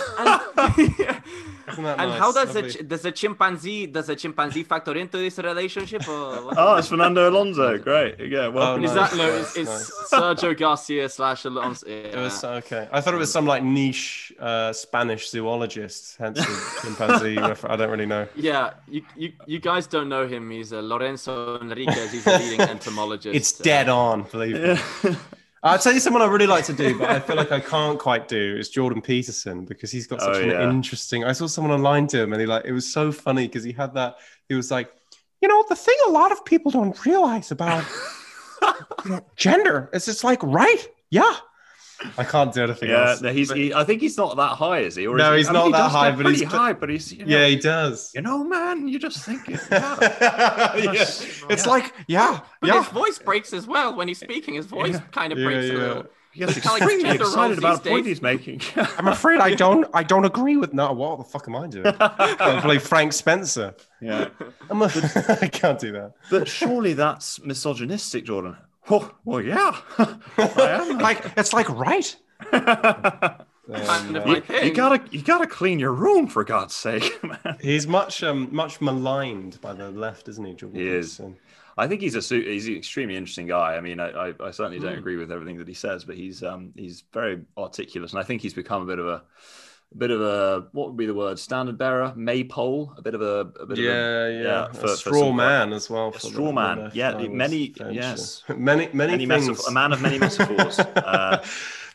[1.73, 2.19] Isn't that and nice?
[2.19, 2.71] how does a Lovely.
[2.71, 6.07] ch- does a chimpanzee does a chimpanzee factor into this relationship?
[6.07, 7.77] Or oh, it's Fernando Alonso.
[7.77, 8.19] Great.
[8.19, 8.47] Yeah.
[8.47, 9.37] Well, Oh, is nice, that no?
[9.37, 10.09] nice, It's, nice.
[10.11, 11.87] Sergio Garcia slash Alonso.
[11.87, 12.87] It was okay.
[12.91, 17.37] I thought it was some like niche uh, Spanish zoologist, hence the chimpanzee.
[17.37, 18.27] refer- I don't really know.
[18.35, 20.49] Yeah, you, you you guys don't know him.
[20.51, 22.11] He's uh, Lorenzo Enriquez.
[22.11, 23.35] He's a leading entomologist.
[23.35, 25.15] It's dead on, believe me.
[25.63, 27.99] I'll tell you someone I really like to do, but I feel like I can't
[27.99, 30.69] quite do is Jordan Peterson because he's got oh, such Oh, an yeah.
[30.69, 31.23] interesting.
[31.23, 33.71] I saw someone online to him and he like it was so funny because he
[33.71, 34.15] had that.
[34.49, 34.91] He was like,
[35.39, 37.85] you know, the thing a lot of people don't realize about
[39.05, 41.35] you know, gender is it's like right, yeah.
[42.17, 43.21] I can't do anything Yeah, else.
[43.21, 43.49] no, he's.
[43.49, 45.07] But- He, I think he's not that high, is he?
[45.07, 45.37] Or No, is he?
[45.39, 46.73] he's I mean, not he that high, get but pretty he's- high.
[46.73, 47.13] But he's.
[47.13, 48.11] You know, yeah, he does.
[48.15, 49.59] You know, man, you just think it.
[49.71, 50.75] Yeah.
[50.77, 50.91] Yeah.
[51.49, 52.83] It's like, yeah, But yeah.
[52.83, 54.55] his voice breaks as well when he's speaking.
[54.55, 55.73] His voice kind of Yeah, breaks yeah.
[55.73, 56.05] a little.
[56.33, 58.61] He gets Kinda like extremely excited about a these point he's making.
[58.97, 59.85] I'm afraid I don't.
[59.93, 60.73] I don't agree with.
[60.73, 61.85] No, what the fuck am I doing?
[61.99, 63.75] I play Frank Spencer.
[63.99, 64.29] yeah.
[64.69, 64.85] I'm a,
[65.41, 66.13] I can't do that.
[66.29, 68.55] But surely that's misogynistic, Jordan.
[68.89, 69.75] Oh, well, yeah.
[71.01, 72.15] Like it's like right.
[73.73, 77.57] Um, you, you gotta, you gotta clean your room for God's sake, man.
[77.61, 80.79] He's much, um, much maligned by the left, isn't he, Jordan?
[80.79, 81.11] He is.
[81.17, 81.37] Peterson?
[81.77, 83.75] I think he's a su- he's an extremely interesting guy.
[83.77, 84.99] I mean, I, I, I certainly don't Mm.
[84.99, 88.41] agree with everything that he says, but he's um he's very articulate, and I think
[88.41, 89.23] he's become a bit of a,
[89.93, 93.21] a bit of a what would be the word standard bearer, maypole, a bit of
[93.21, 94.41] a, a bit of Yeah, a, yeah.
[94.43, 96.11] yeah, for- for straw some- man as well.
[96.11, 96.91] for straw man.
[96.93, 98.43] Yeah, many- yes.
[98.49, 99.47] many, many, many things.
[99.47, 100.79] metaphor, a man of many metaphors.
[100.79, 101.43] uh,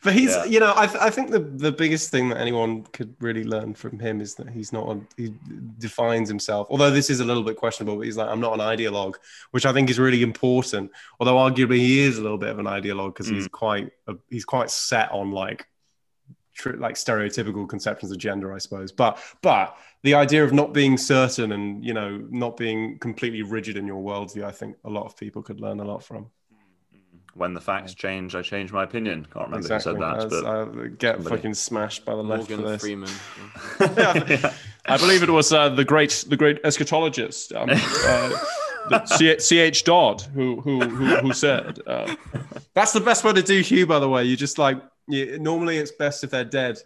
[0.03, 0.45] But he's, Yeah.
[0.45, 3.75] you know, I, th- I think the, the biggest thing that anyone could really learn
[3.75, 5.35] from him is that he's not, a, he
[5.79, 8.61] defines himself, although this is a little bit questionable, but he's like, I'm not an
[8.61, 9.15] ideologue,
[9.51, 10.93] which I think is really important.
[11.19, 14.45] Although arguably he is a little bit of an ideologue because he's quite, a, he's
[14.45, 15.67] quite set on like,
[16.57, 18.91] tr- like stereotypical conceptions of gender, I suppose.
[18.93, 23.77] But, but the idea of not being certain and, you know, not being completely rigid
[23.77, 26.31] in your worldview, I think a lot of people could learn a lot from.
[27.35, 29.27] when the facts change, I change my opinion.
[29.33, 30.65] Can't remember who said that, As but I
[30.99, 32.81] get somebody- fucking smashed by the left for Morgan this.
[32.81, 33.11] Freeman.
[34.89, 37.69] I believe it was uh, the great the great eschatologist, um,
[38.89, 39.85] uh, C.H.
[39.85, 42.15] Dodd, who who who, who said uh,
[42.75, 43.87] that's the best way to do Hugh.
[43.87, 46.79] By the way, you just like you, normally it's best if they're dead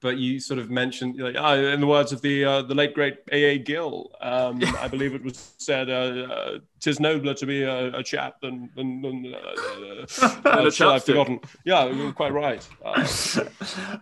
[0.00, 2.94] but you sort of mentioned, like, oh, in the words of the uh, the late
[2.94, 3.44] great A.
[3.44, 3.58] A.
[3.58, 8.02] Gill, um, I believe it was said, uh, uh, "Tis nobler to be a, a
[8.02, 10.06] chap than than, than uh,
[10.44, 12.66] uh, a shall I've forgotten." Yeah, you're quite right.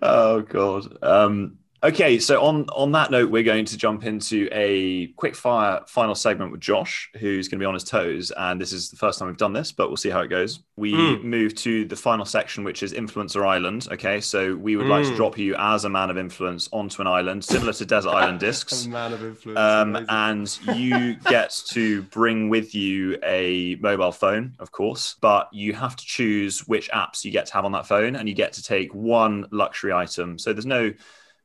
[0.00, 1.02] Oh god.
[1.02, 5.80] Um, okay, so on on that note, we're going to jump into a quick fire
[5.86, 8.96] final segment with Josh, who's going to be on his toes, and this is the
[8.96, 10.60] first time we've done this, but we'll see how it goes.
[10.76, 11.24] We Mm.
[11.24, 13.88] move to the final section, which is Influencer Island.
[13.92, 15.16] Okay, so we would like to Mm.
[15.16, 18.84] drop you as a man of influence onto an island, similar to Desert Island Discs.
[18.86, 19.58] a man of influence.
[19.58, 25.72] Um, and you get to bring with you a mobile phone, of course, but you
[25.74, 28.52] have to choose which apps you get to have on that phone, and you get
[28.54, 30.38] to take one luxury item.
[30.38, 30.92] So there's no,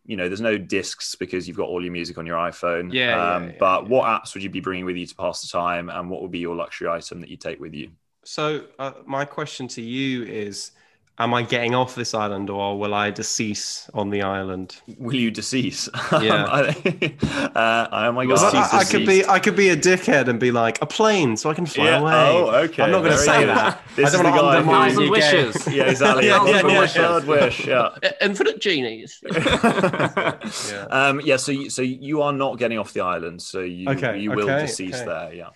[0.06, 2.96] you know, there's no discs because you've got all your music on your iPhone.
[2.96, 3.90] Yeah, yeah, Um, yeah, but yeah.
[3.90, 6.32] what apps would you be bringing with you to pass the time, and what would
[6.32, 7.92] be your luxury item that you take with you?
[8.26, 10.72] So, uh, my question to you is
[11.20, 14.78] Am I getting off this island or will I decease on the island?
[14.98, 15.88] Will you decease?
[16.12, 16.44] Yeah.
[17.56, 18.56] uh, oh my Well, god.
[18.56, 21.52] I, I could be I could be a dickhead and be like a plane so
[21.52, 22.00] I can fly Yeah.
[22.00, 22.14] away.
[22.14, 22.82] Oh, okay.
[22.84, 23.80] I'm not going to say that.
[23.96, 25.46] This I is don't the want to guy who- undermine Thousand your game.
[25.46, 25.68] wishes.
[25.74, 26.26] Yeah, exactly.
[26.28, 26.88] Yeah, yeah, yeah, yeah, yeah.
[26.88, 27.68] Third wish.
[27.68, 27.90] Yeah.
[28.22, 29.22] Infinite genies.
[29.24, 30.86] Yeah.
[30.90, 34.20] Um, yeah, so you, so you are not getting off the island, so you Okay,
[34.20, 35.06] you will okay, decease okay.
[35.06, 35.34] there.
[35.34, 35.50] Yeah.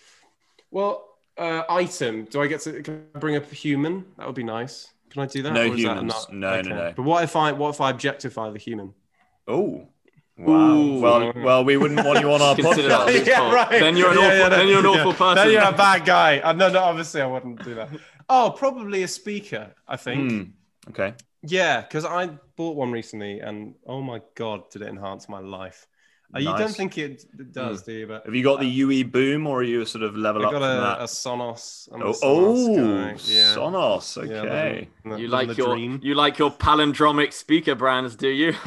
[0.72, 1.04] Well,
[1.38, 2.26] uh, item.
[2.26, 4.06] Do I get to can I bring up a human?
[4.18, 4.94] That would be nice.
[5.18, 5.54] Can I do that?
[5.54, 6.14] No Or is that humans.
[6.14, 6.94] not- No, no, no.
[6.96, 8.94] But what if I what if I objectify the human?
[9.48, 9.88] Oh.
[10.38, 10.72] Wow.
[10.76, 11.00] Ooh.
[11.02, 13.26] Well, well, we wouldn't want you on our Consider that a podcast.
[13.26, 13.70] big fault.
[13.72, 14.50] Then you're an awful.
[14.52, 15.36] then you're an awful person.
[15.36, 16.38] Then you're a bad guy.
[16.40, 17.90] Uh, no, no, obviously I wouldn't do that.
[18.30, 19.74] Oh, probably a speaker.
[19.88, 20.32] I think.
[20.32, 20.42] Hmm,
[20.90, 21.14] Okay.
[21.44, 25.88] Yeah, because I bought one recently, and oh my god, did it enhance my life?
[26.36, 28.06] Uh, You don't think it, it does, do you?
[28.08, 30.52] But Have you got the UE boom, or are you sort of level I up
[30.52, 31.00] got a, that?
[31.00, 31.88] a Sonos.
[31.92, 33.56] I'm a oh, Sonos oh, yeah.
[33.56, 34.18] Sonos.
[34.30, 34.90] Yeah, Okay.
[35.06, 36.00] living- living You like your dream.
[36.04, 38.52] you like your palindromic speaker brands, do you?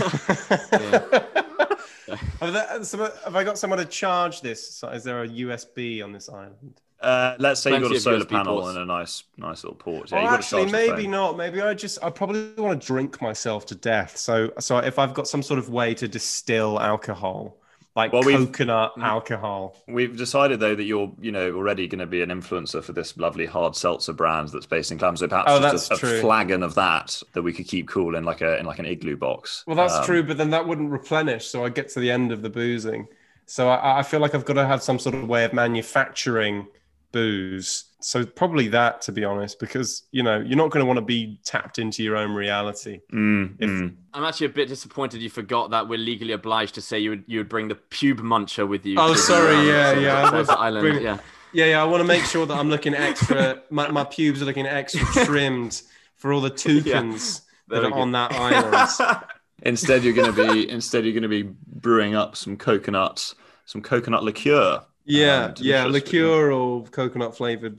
[2.40, 4.82] have, there- some- have I got someone to charge this?
[4.92, 6.80] Is there a USB on this island?
[7.00, 8.68] Uh, let's say you've got a solar panel ports.
[8.76, 10.10] and a nice, nice little port.
[10.12, 11.36] Yeah, oh, actually, to charge the maybe not.
[11.36, 14.16] Maybe I just I probably want to drink myself to death.
[14.18, 17.56] So, so if I've got some sort of way to distill alcohol,
[17.96, 19.76] like Well, we've- coconut alcohol.
[19.88, 23.16] We've decided though that you're, you know, already going to be an influencer for this
[23.16, 25.16] lovely hard seltzer brand that's based in Clam.
[25.16, 28.24] So perhaps Oh, just a, a flagon of that that we could keep cool in
[28.24, 29.64] like a in like an igloo box.
[29.66, 31.46] Well, that's Um, true, but then that wouldn't replenish.
[31.46, 33.08] So I get to the end of the boozing.
[33.46, 36.68] So I, I feel like I've got to have some sort of way of manufacturing
[37.12, 37.84] booze.
[38.00, 41.04] So probably that, to be honest, because you know you're not going to want to
[41.04, 43.00] be tapped into your own reality.
[43.12, 43.94] Mm, If- mm.
[44.14, 47.24] I'm actually a bit disappointed you forgot that we're legally obliged to say you would
[47.26, 48.96] you would bring the pube muncher with you.
[48.98, 50.82] Oh, sorry, um, yeah, yeah, I desert would island.
[50.82, 51.18] bring- Yeah.
[51.52, 51.82] Yeah, yeah.
[51.82, 53.60] I want to make sure that I'm looking extra.
[53.70, 55.82] my, my pubes are looking extra trimmed
[56.16, 59.22] for all the toucans that very are on that island.
[59.62, 63.34] Instead, you're going to be instead you're going to be brewing up some coconuts,
[63.66, 64.80] some coconut liqueur.
[65.04, 67.78] Yeah, Um, yeah, liqueur or coconut flavored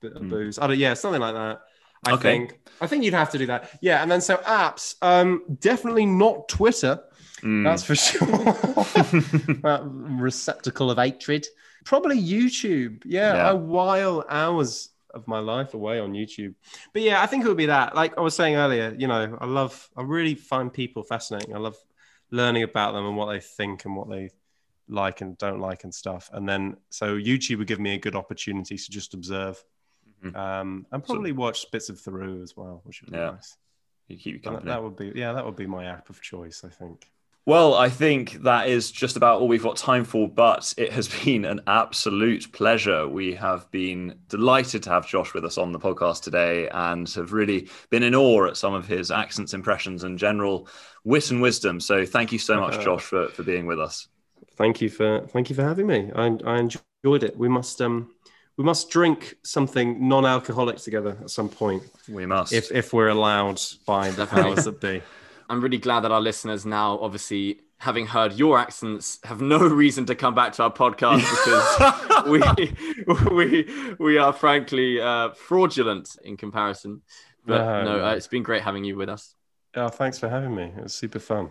[0.00, 0.30] bit of Mm.
[0.30, 0.58] booze.
[0.58, 1.60] I don't, yeah, something like that.
[2.06, 2.22] I Okay.
[2.22, 2.60] think.
[2.80, 3.70] I think you'd have to do that.
[3.82, 4.94] Yeah, and then so apps.
[5.02, 7.02] Um, definitely not Twitter.
[7.42, 7.64] Mm.
[7.64, 8.26] That's for sure.
[9.62, 11.46] that receptacle of hatred.
[11.84, 13.02] Probably YouTube.
[13.04, 13.50] Yeah, Yeah.
[13.50, 16.54] I while hours of my life away on YouTube.
[16.92, 17.94] But yeah, I think it would be that.
[17.94, 21.54] Like I was saying earlier, you know, I love, I really find people fascinating.
[21.54, 21.76] I love
[22.30, 24.30] learning about them and what they think and what they
[24.90, 26.28] like and don't like and stuff.
[26.32, 29.62] And then so YouTube would give me a good opportunity to just observe.
[30.24, 30.36] Mhm.
[30.36, 33.30] Um, and probably watch bits of Theroux as well, which would be Yeah.
[33.30, 33.56] nice.
[34.08, 34.70] You keep you That, company.
[34.70, 37.10] that would be yeah, that would be my app of choice, I think.
[37.46, 41.08] Well, I think that is just about all we've got time for, but it has
[41.24, 43.08] been an absolute pleasure.
[43.08, 47.32] We have been delighted to have Josh with us on the podcast today and have
[47.32, 50.68] really been in awe at some of his accents, impressions, and general
[51.02, 51.80] wit and wisdom.
[51.80, 54.06] So thank you so much, Uh, Josh, for, for being with us.
[54.60, 56.10] Thank you for thank you for having me.
[56.14, 57.34] I, I enjoyed it.
[57.34, 58.10] We must um
[58.58, 62.52] we must drink something non-alcoholic together at some point, We must.
[62.52, 65.00] if if we're allowed by the powers that be.
[65.48, 70.04] I'm really glad that our listeners now, obviously, having heard your accents, have no reason
[70.06, 71.24] to come back to our podcast
[72.26, 77.00] because we we we are frankly uh, fraudulent in comparison.
[77.46, 78.04] But No, no, no.
[78.08, 79.34] uh, it's been great having you with us.
[79.74, 80.64] Oh, thanks for having me.
[80.76, 81.50] It was super fun.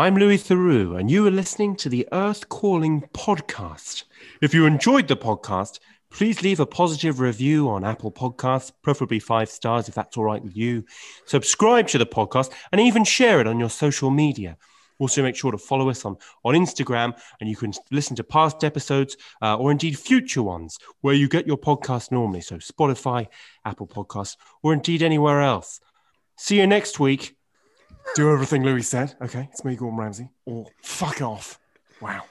[0.00, 4.04] I'm Louis Theroux, and you are listening to the Earth Calling podcast.
[4.40, 5.78] If you enjoyed the podcast,
[6.10, 10.42] please leave a positive review on Apple Podcasts, preferably five stars if that's all right
[10.42, 10.86] with you.
[11.26, 14.56] Subscribe to the podcast and even share it on your social media.
[14.98, 18.64] Also, make sure to follow us on, on Instagram, and you can listen to past
[18.64, 22.40] episodes uh, or indeed future ones where you get your podcast normally.
[22.40, 23.26] So, Spotify,
[23.66, 25.78] Apple Podcasts, or indeed anywhere else.
[26.38, 27.36] See you next week.
[28.14, 29.14] Do everything Louis said.
[29.22, 30.30] Okay, it's me, Gordon Ramsay.
[30.44, 31.58] Or fuck off.
[32.00, 32.22] Wow.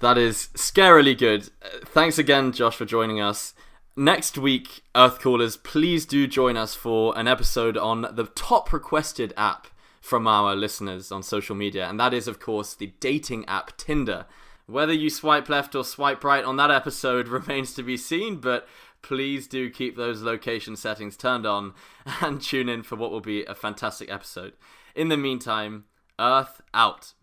[0.00, 1.50] That is scarily good.
[1.86, 3.54] Thanks again, Josh, for joining us.
[3.96, 9.34] Next week, Earth Callers, please do join us for an episode on the top requested
[9.36, 9.66] app
[10.00, 14.26] from our listeners on social media, and that is, of course, the dating app Tinder.
[14.66, 18.66] Whether you swipe left or swipe right on that episode remains to be seen, but
[19.02, 21.74] please do keep those location settings turned on
[22.20, 24.54] and tune in for what will be a fantastic episode.
[24.94, 25.84] In the meantime,
[26.18, 27.14] Earth out.